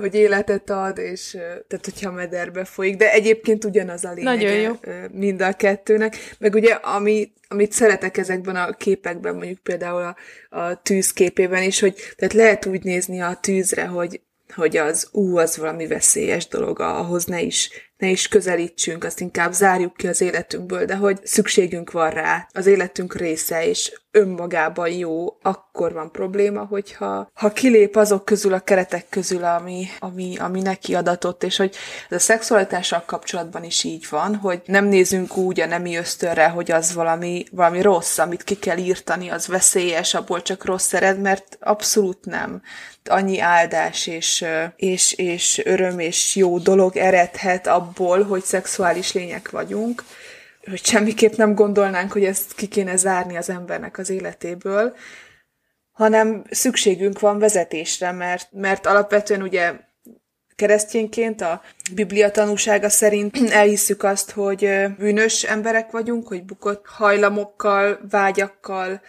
hogy 0.01 0.15
életet 0.15 0.71
ad, 0.71 0.99
és 0.99 1.31
tehát 1.69 1.85
hogyha 1.85 2.13
mederbe 2.13 2.65
folyik, 2.65 2.97
de 2.97 3.13
egyébként 3.13 3.65
ugyanaz 3.65 4.05
a 4.05 4.13
lényege 4.13 4.37
Nagyon 4.37 4.57
jó. 4.57 4.75
mind 5.13 5.43
a 5.43 5.53
kettőnek. 5.53 6.17
Meg 6.39 6.55
ugye, 6.55 6.73
ami, 6.73 7.33
amit 7.49 7.73
szeretek 7.73 8.17
ezekben 8.17 8.57
a 8.57 8.73
képekben, 8.73 9.35
mondjuk 9.35 9.59
például 9.59 10.03
a, 10.03 10.17
a 10.59 10.83
tűzképében 10.83 11.63
is, 11.63 11.81
hogy 11.81 11.95
tehát 12.17 12.35
lehet 12.35 12.67
úgy 12.67 12.85
nézni 12.85 13.21
a 13.21 13.39
tűzre, 13.41 13.87
hogy 13.87 14.21
hogy 14.55 14.77
az 14.77 15.09
ú, 15.13 15.37
az 15.37 15.57
valami 15.57 15.87
veszélyes 15.87 16.49
dolog, 16.49 16.81
ahhoz 16.81 17.25
ne 17.25 17.41
is 17.41 17.90
ne 18.01 18.09
is 18.09 18.29
közelítsünk, 18.29 19.05
azt 19.05 19.21
inkább 19.21 19.53
zárjuk 19.53 19.97
ki 19.97 20.09
az 20.09 20.21
életünkből, 20.21 20.85
de 20.85 20.97
hogy 20.97 21.19
szükségünk 21.23 21.91
van 21.93 22.11
rá, 22.11 22.47
az 22.53 22.67
életünk 22.67 23.15
része, 23.15 23.67
és 23.67 23.93
önmagában 24.11 24.89
jó, 24.89 25.37
akkor 25.43 25.93
van 25.93 26.11
probléma, 26.11 26.65
hogyha 26.65 27.31
ha 27.35 27.53
kilép 27.53 27.97
azok 27.97 28.25
közül, 28.25 28.53
a 28.53 28.61
keretek 28.61 29.07
közül, 29.09 29.45
ami, 29.45 29.87
ami, 29.99 30.37
ami 30.39 30.61
neki 30.61 30.95
adatott, 30.95 31.43
és 31.43 31.57
hogy 31.57 31.75
ez 32.09 32.17
a 32.17 32.21
szexualitással 32.21 33.03
kapcsolatban 33.07 33.65
is 33.65 33.85
így 33.85 34.07
van, 34.11 34.35
hogy 34.35 34.63
nem 34.65 34.85
nézünk 34.85 35.37
úgy 35.37 35.61
a 35.61 35.67
nemi 35.67 35.97
ösztönre, 35.97 36.49
hogy 36.49 36.71
az 36.71 36.95
valami, 36.95 37.45
valami 37.51 37.83
rossz, 37.83 38.19
amit 38.19 38.45
ki 38.45 38.59
kell 38.59 38.77
írtani, 38.77 39.31
az 39.31 39.47
veszélyes, 39.47 40.15
abból 40.15 40.43
csak 40.43 40.65
rossz 40.65 40.93
ered, 40.93 41.21
mert 41.21 41.59
abszolút 41.61 42.25
nem. 42.25 42.63
Annyi 43.05 43.41
áldás 43.41 44.07
és, 44.07 44.45
és, 44.77 45.13
és 45.13 45.61
öröm 45.65 45.99
és 45.99 46.37
jó 46.37 46.59
dolog 46.59 46.97
eredhet 46.97 47.67
abból, 47.67 47.90
hogy 48.23 48.43
szexuális 48.43 49.13
lények 49.13 49.51
vagyunk, 49.51 50.05
hogy 50.65 50.85
semmiképp 50.85 51.33
nem 51.33 51.55
gondolnánk, 51.55 52.13
hogy 52.13 52.25
ezt 52.25 52.55
ki 52.55 52.67
kéne 52.67 52.97
zárni 52.97 53.37
az 53.37 53.51
embernek 53.51 53.99
az 53.99 54.11
életéből, 54.11 54.95
hanem 55.93 56.45
szükségünk 56.51 57.21
van 57.21 57.39
vezetésre, 57.39 58.13
mert, 58.13 58.49
mert 58.53 58.87
alapvetően 58.87 59.43
ugye 59.43 59.73
keresztényként 60.61 61.41
a 61.41 61.63
Biblia 61.95 62.31
tanúsága 62.31 62.89
szerint 62.89 63.51
elhisszük 63.61 64.03
azt, 64.03 64.31
hogy 64.31 64.69
bűnös 64.99 65.43
emberek 65.43 65.91
vagyunk, 65.91 66.29
hogy 66.29 66.45
bukott 66.45 66.85
hajlamokkal, 66.87 68.01
vágyakkal, 68.11 69.01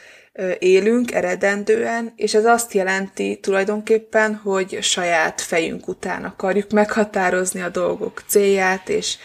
élünk 0.60 1.12
eredendően, 1.14 2.14
és 2.16 2.34
ez 2.34 2.46
azt 2.46 2.74
jelenti 2.74 3.40
tulajdonképpen, 3.42 4.36
hogy 4.36 4.78
saját 4.82 5.42
fejünk 5.42 5.88
után 5.88 6.24
akarjuk 6.24 6.72
meghatározni 6.72 7.62
a 7.62 7.70
dolgok 7.70 8.24
célját 8.28 8.90
és, 8.90 9.18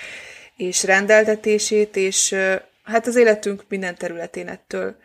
és 0.56 0.84
rendeltetését, 0.84 1.96
és 1.96 2.34
hát 2.84 3.06
az 3.06 3.16
életünk 3.16 3.64
minden 3.68 3.94
területén 3.94 4.48
ettől, 4.48 4.96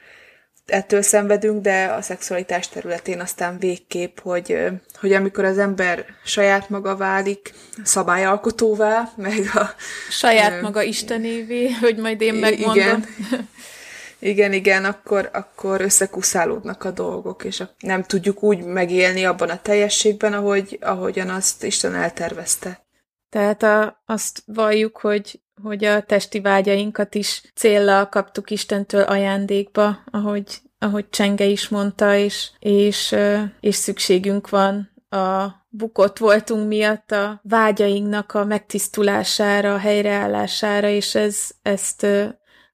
ettől 0.71 1.01
szenvedünk, 1.01 1.61
de 1.61 1.85
a 1.85 2.01
szexualitás 2.01 2.69
területén 2.69 3.19
aztán 3.19 3.57
végképp, 3.59 4.19
hogy, 4.19 4.57
hogy 4.99 5.13
amikor 5.13 5.45
az 5.45 5.57
ember 5.57 6.05
saját 6.25 6.69
maga 6.69 6.95
válik 6.95 7.53
szabályalkotóvá, 7.83 9.11
meg 9.15 9.39
a... 9.53 9.69
Saját 10.09 10.61
maga 10.61 10.81
istenévé, 10.81 11.71
hogy 11.71 11.97
majd 11.97 12.21
én 12.21 12.33
megmondom. 12.33 12.75
Igen, 12.75 13.07
igen, 14.19 14.53
igen, 14.53 14.85
akkor, 14.85 15.29
akkor 15.33 15.81
összekuszálódnak 15.81 16.83
a 16.83 16.91
dolgok, 16.91 17.43
és 17.43 17.63
nem 17.79 18.03
tudjuk 18.03 18.43
úgy 18.43 18.63
megélni 18.63 19.25
abban 19.25 19.49
a 19.49 19.61
teljességben, 19.61 20.33
ahogy, 20.33 20.77
ahogyan 20.81 21.29
azt 21.29 21.63
Isten 21.63 21.95
eltervezte. 21.95 22.85
Tehát 23.29 23.63
a, 23.63 24.01
azt 24.05 24.43
valljuk, 24.45 24.97
hogy, 24.97 25.41
hogy 25.63 25.85
a 25.85 26.01
testi 26.01 26.39
vágyainkat 26.39 27.15
is 27.15 27.41
céllal 27.55 28.09
kaptuk 28.09 28.49
Istentől 28.49 29.01
ajándékba, 29.01 29.97
ahogy, 30.11 30.61
ahogy 30.79 31.09
Csenge 31.09 31.45
is 31.45 31.69
mondta, 31.69 32.15
és, 32.15 32.49
és, 32.59 33.15
és 33.59 33.75
szükségünk 33.75 34.49
van 34.49 34.91
a 35.09 35.59
bukott 35.69 36.17
voltunk 36.17 36.67
miatt 36.67 37.11
a 37.11 37.39
vágyainknak 37.43 38.33
a 38.33 38.45
megtisztulására, 38.45 39.73
a 39.73 39.77
helyreállására, 39.77 40.87
és 40.87 41.15
ez, 41.15 41.49
ezt 41.61 42.07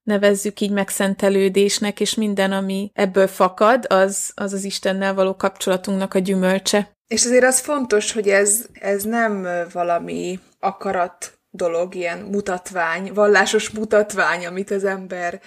nevezzük 0.02 0.60
így 0.60 0.70
megszentelődésnek, 0.70 2.00
és 2.00 2.14
minden, 2.14 2.52
ami 2.52 2.90
ebből 2.94 3.26
fakad, 3.26 3.84
az 3.88 4.32
az, 4.34 4.52
az 4.52 4.64
Istennel 4.64 5.14
való 5.14 5.36
kapcsolatunknak 5.36 6.14
a 6.14 6.18
gyümölcse. 6.18 6.96
És 7.06 7.24
azért 7.24 7.44
az 7.44 7.60
fontos, 7.60 8.12
hogy 8.12 8.28
ez, 8.28 8.66
ez 8.72 9.02
nem 9.02 9.46
valami 9.72 10.40
akarat 10.60 11.37
dolog, 11.58 11.94
ilyen 11.94 12.18
mutatvány, 12.18 13.12
vallásos 13.14 13.70
mutatvány, 13.70 14.46
amit 14.46 14.70
az 14.70 14.84
ember 14.84 15.40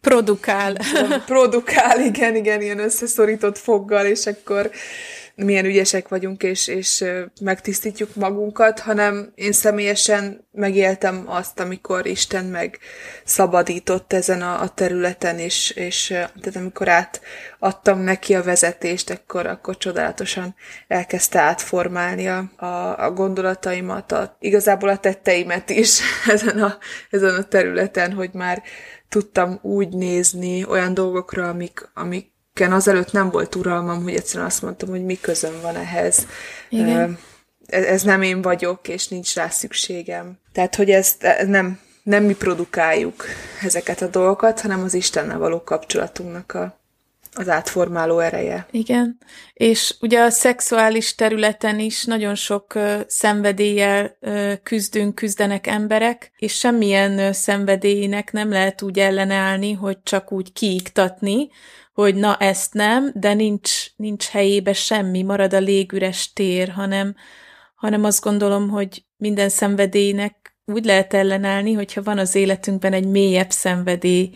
produkál. 0.00 0.76
Produkál, 1.26 2.00
igen, 2.00 2.36
igen, 2.36 2.60
ilyen 2.62 2.78
összeszorított 2.78 3.58
foggal, 3.58 4.06
és 4.06 4.26
akkor 4.26 4.70
milyen 5.34 5.64
ügyesek 5.64 6.08
vagyunk, 6.08 6.42
és, 6.42 6.66
és 6.66 7.04
megtisztítjuk 7.40 8.14
magunkat, 8.14 8.80
hanem 8.80 9.32
én 9.34 9.52
személyesen 9.52 10.46
megéltem 10.52 11.24
azt, 11.26 11.60
amikor 11.60 12.06
Isten 12.06 12.44
meg 12.44 12.78
szabadított 13.24 14.12
ezen 14.12 14.42
a, 14.42 14.60
a 14.60 14.68
területen, 14.68 15.38
és, 15.38 15.70
és 15.70 16.06
tehát 16.06 16.56
amikor 16.56 16.88
átadtam 16.88 18.00
neki 18.00 18.34
a 18.34 18.42
vezetést, 18.42 19.10
akkor, 19.10 19.46
akkor 19.46 19.76
csodálatosan 19.76 20.54
elkezdte 20.88 21.40
átformálni 21.40 22.28
a, 22.28 22.52
a, 22.56 23.04
a 23.04 23.10
gondolataimat, 23.10 24.12
a, 24.12 24.36
igazából 24.40 24.88
a 24.88 24.98
tetteimet 24.98 25.70
is 25.70 26.00
ezen 26.26 26.62
a, 26.62 26.78
ezen 27.10 27.34
a 27.34 27.42
területen, 27.42 28.12
hogy 28.12 28.30
már 28.32 28.62
tudtam 29.08 29.58
úgy 29.62 29.88
nézni 29.88 30.64
olyan 30.64 30.94
dolgokra, 30.94 31.48
amik, 31.48 31.90
amik 31.94 32.31
azelőtt 32.60 33.12
nem 33.12 33.30
volt 33.30 33.54
uralmam, 33.54 34.02
hogy 34.02 34.14
egyszerűen 34.14 34.46
azt 34.46 34.62
mondtam, 34.62 34.88
hogy 34.88 35.04
mi 35.04 35.20
közöm 35.20 35.60
van 35.62 35.76
ehhez. 35.76 36.26
Igen. 36.68 37.18
Ez, 37.66 37.84
ez 37.84 38.02
nem 38.02 38.22
én 38.22 38.42
vagyok, 38.42 38.88
és 38.88 39.08
nincs 39.08 39.34
rá 39.34 39.48
szükségem. 39.48 40.38
Tehát, 40.52 40.74
hogy 40.74 40.90
ezt 40.90 41.26
nem, 41.46 41.80
nem 42.02 42.24
mi 42.24 42.34
produkáljuk 42.34 43.24
ezeket 43.62 44.02
a 44.02 44.06
dolgokat, 44.06 44.60
hanem 44.60 44.82
az 44.82 44.94
Istennel 44.94 45.38
való 45.38 45.62
kapcsolatunknak 45.62 46.54
a, 46.54 46.80
az 47.34 47.48
átformáló 47.48 48.18
ereje. 48.18 48.66
Igen, 48.70 49.18
és 49.52 49.94
ugye 50.00 50.20
a 50.20 50.30
szexuális 50.30 51.14
területen 51.14 51.78
is 51.78 52.04
nagyon 52.04 52.34
sok 52.34 52.74
uh, 52.74 53.00
szenvedéllyel 53.06 54.16
küzdünk, 54.62 55.14
küzdenek 55.14 55.66
emberek, 55.66 56.32
és 56.36 56.58
semmilyen 56.58 57.12
uh, 57.12 57.30
szenvedélynek 57.30 58.32
nem 58.32 58.50
lehet 58.50 58.82
úgy 58.82 58.98
ellenállni, 58.98 59.72
hogy 59.72 60.02
csak 60.02 60.32
úgy 60.32 60.52
kiiktatni, 60.52 61.48
hogy 61.92 62.14
na 62.14 62.36
ezt 62.36 62.74
nem, 62.74 63.10
de 63.14 63.34
nincs, 63.34 63.96
nincs 63.96 64.26
helyébe 64.26 64.72
semmi, 64.72 65.22
marad 65.22 65.54
a 65.54 65.58
légüres 65.58 66.32
tér, 66.32 66.68
hanem, 66.68 67.14
hanem 67.74 68.04
azt 68.04 68.22
gondolom, 68.22 68.68
hogy 68.68 69.04
minden 69.16 69.48
szenvedélynek 69.48 70.56
úgy 70.64 70.84
lehet 70.84 71.14
ellenállni, 71.14 71.72
hogyha 71.72 72.02
van 72.02 72.18
az 72.18 72.34
életünkben 72.34 72.92
egy 72.92 73.06
mélyebb 73.06 73.50
szenvedély, 73.50 74.30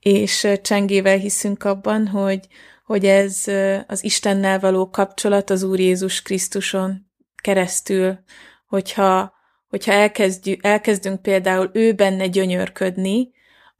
és 0.00 0.48
csengével 0.62 1.16
hiszünk 1.16 1.64
abban, 1.64 2.06
hogy, 2.06 2.46
hogy 2.84 3.04
ez 3.04 3.44
az 3.86 4.04
Istennel 4.04 4.60
való 4.60 4.90
kapcsolat 4.90 5.50
az 5.50 5.62
Úr 5.62 5.80
Jézus 5.80 6.22
Krisztuson 6.22 7.06
keresztül, 7.42 8.18
hogyha, 8.66 9.32
hogyha 9.68 9.92
elkezdjük, 9.92 10.64
elkezdünk 10.64 11.22
például 11.22 11.70
ő 11.72 11.92
benne 11.92 12.26
gyönyörködni, 12.26 13.30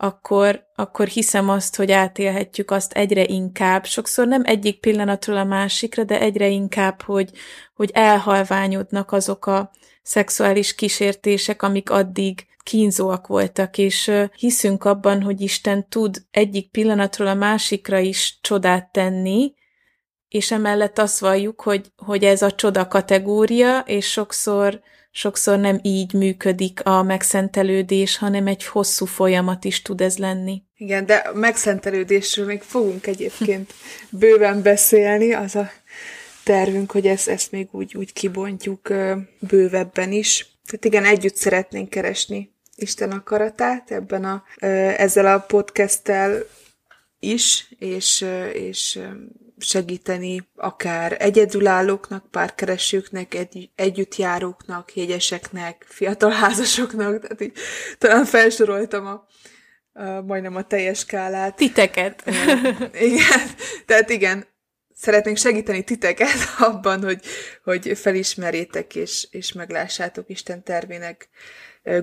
akkor, 0.00 0.66
akkor 0.74 1.07
hiszem 1.07 1.48
azt, 1.48 1.76
hogy 1.76 1.92
átélhetjük 1.92 2.70
azt 2.70 2.92
egyre 2.92 3.24
inkább, 3.24 3.85
sokszor 3.85 4.26
nem 4.26 4.42
egyik 4.44 4.81
pillanatról 4.81 5.37
a 5.37 5.44
másikra, 5.44 6.04
de 6.04 6.20
egyre 6.20 6.46
inkább, 6.48 7.02
hogy, 7.02 7.31
hogy 7.74 7.90
elhalványodnak 7.94 9.12
azok 9.12 9.46
a 9.46 9.70
szexuális 10.02 10.74
kísértések, 10.74 11.62
amik 11.62 11.90
addig 11.90 12.46
kínzóak 12.68 13.26
voltak, 13.26 13.78
és 13.78 14.11
hiszünk 14.37 14.85
abban, 14.85 15.22
hogy 15.22 15.40
Isten 15.40 15.88
tud 15.88 16.16
egyik 16.31 16.70
pillanatról 16.70 17.28
a 17.28 17.35
másikra 17.35 17.98
is 17.98 18.38
csodát 18.40 18.92
tenni, 18.92 19.54
és 20.28 20.50
emellett 20.50 20.98
azt 20.98 21.18
valljuk, 21.18 21.61
hogy, 21.61 21.92
hogy 21.96 22.24
ez 22.24 22.42
a 22.42 22.52
csoda 22.52 22.88
kategória, 22.88 23.78
és 23.78 24.11
sokszor 24.11 24.81
sokszor 25.11 25.59
nem 25.59 25.78
így 25.83 26.12
működik 26.12 26.85
a 26.85 27.02
megszentelődés, 27.02 28.16
hanem 28.16 28.46
egy 28.46 28.64
hosszú 28.64 29.04
folyamat 29.04 29.64
is 29.64 29.83
tud 29.83 30.00
ez 30.00 30.18
lenni. 30.18 30.62
Igen, 30.76 31.07
de 31.07 31.14
a 31.14 31.35
megszentelődésről 31.35 32.46
még 32.46 32.62
fogunk 32.62 33.07
egyébként 33.07 33.72
bőven 34.11 34.62
beszélni, 34.62 35.33
az 35.33 35.57
a 35.57 35.70
tervünk, 36.44 36.90
hogy 36.90 37.07
ezt, 37.07 37.28
ezt 37.28 37.52
még 37.52 37.68
úgy, 37.70 37.94
úgy 37.96 38.12
kibontjuk 38.12 38.92
bővebben 39.38 40.12
is. 40.12 40.46
Tehát 40.66 40.85
igen, 40.85 41.04
együtt 41.04 41.37
szeretnénk 41.37 41.90
keresni 41.90 42.57
Isten 42.81 43.11
akaratát 43.11 43.91
ebben 43.91 44.25
a, 44.25 44.45
ezzel 44.97 45.27
a 45.27 45.38
podcasttel 45.38 46.43
is, 47.19 47.75
és, 47.79 48.25
és 48.53 49.01
segíteni 49.59 50.49
akár 50.57 51.17
egyedülállóknak, 51.19 52.31
párkeresőknek, 52.31 53.35
egy, 53.35 53.71
együttjáróknak, 53.75 54.97
jegyeseknek, 54.97 55.85
fiatal 55.88 56.31
házasoknak, 56.31 57.21
tehát 57.21 57.41
így 57.41 57.53
talán 57.99 58.25
felsoroltam 58.25 59.07
a, 59.07 59.27
a, 59.93 60.23
majdnem 60.23 60.57
a 60.57 60.67
teljes 60.67 60.99
skálát. 60.99 61.57
Titeket. 61.57 62.23
igen, 63.01 63.41
tehát 63.87 64.11
igen, 64.11 64.47
szeretnénk 64.95 65.37
segíteni 65.37 65.83
titeket 65.83 66.38
abban, 66.59 67.03
hogy, 67.03 67.21
hogy 67.64 67.99
felismerjétek 67.99 68.95
és, 68.95 69.29
és 69.31 69.53
meglássátok 69.53 70.29
Isten 70.29 70.62
tervének 70.62 71.29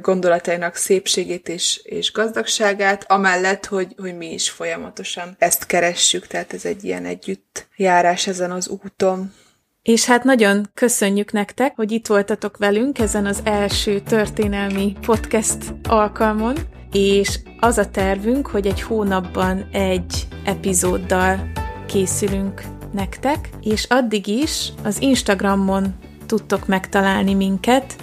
gondolatainak 0.02 0.76
szépségét 0.76 1.50
és, 1.50 1.82
és 1.84 2.12
gazdagságát, 2.12 3.12
amellett, 3.12 3.66
hogy, 3.66 3.94
hogy 3.98 4.18
mi 4.18 4.34
is 4.34 4.50
folyamatosan 4.50 5.36
ezt 5.40 5.66
keressük, 5.66 6.28
tehát 6.28 6.54
ez 6.54 6.66
egy 6.66 6.84
ilyen 6.84 7.06
együtt 7.06 7.68
járás 7.76 8.28
ezen 8.28 8.52
az 8.52 8.68
úton. 8.68 9.34
És 9.82 10.06
hát 10.06 10.24
nagyon 10.24 10.70
köszönjük 10.74 11.32
nektek, 11.32 11.76
hogy 11.76 11.92
itt 11.92 12.08
voltatok 12.08 12.58
velünk 12.58 13.00
ezen 13.00 13.26
az 13.26 13.40
első 13.44 14.00
történelmi 14.00 14.96
podcast 15.06 15.58
alkalmon, 15.84 16.56
és 16.92 17.40
az 17.60 17.78
a 17.78 17.90
tervünk, 17.90 18.48
hogy 18.48 18.68
egy 18.68 18.82
hónapban 18.82 19.70
egy 19.72 20.28
epizóddal 20.46 21.52
készülünk 21.88 22.62
nektek, 22.94 23.50
és 23.62 23.86
addig 23.90 24.28
is 24.28 24.72
az 24.84 25.02
Instagramon 25.02 25.96
tudtok 26.26 26.68
megtalálni 26.68 27.34
minket, 27.34 27.96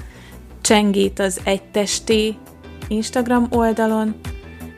Csengét 0.63 1.19
az 1.19 1.41
egytesté 1.45 2.35
Instagram 2.89 3.47
oldalon, 3.51 4.15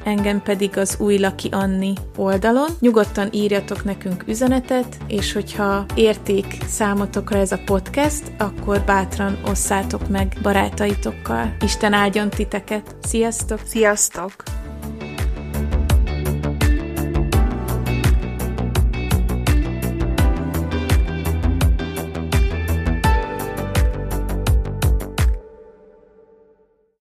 engem 0.04 0.42
pedig 0.42 0.78
az 0.78 0.96
új 1.00 1.18
Laki 1.18 1.48
Anni 1.52 1.92
oldalon. 2.16 2.70
Nyugodtan 2.80 3.28
írjatok 3.32 3.84
nekünk 3.84 4.24
üzenetet, 4.26 4.96
és 5.06 5.32
hogyha 5.32 5.84
érték 5.94 6.46
számotokra 6.66 7.38
ez 7.38 7.52
a 7.52 7.60
podcast, 7.64 8.32
akkor 8.38 8.80
bátran 8.80 9.38
osszátok 9.46 10.08
meg 10.08 10.36
barátaitokkal. 10.42 11.56
Isten 11.60 11.92
áldjon 11.92 12.30
titeket! 12.30 12.96
Sziasztok! 13.02 13.60
Sziasztok! 13.64 14.63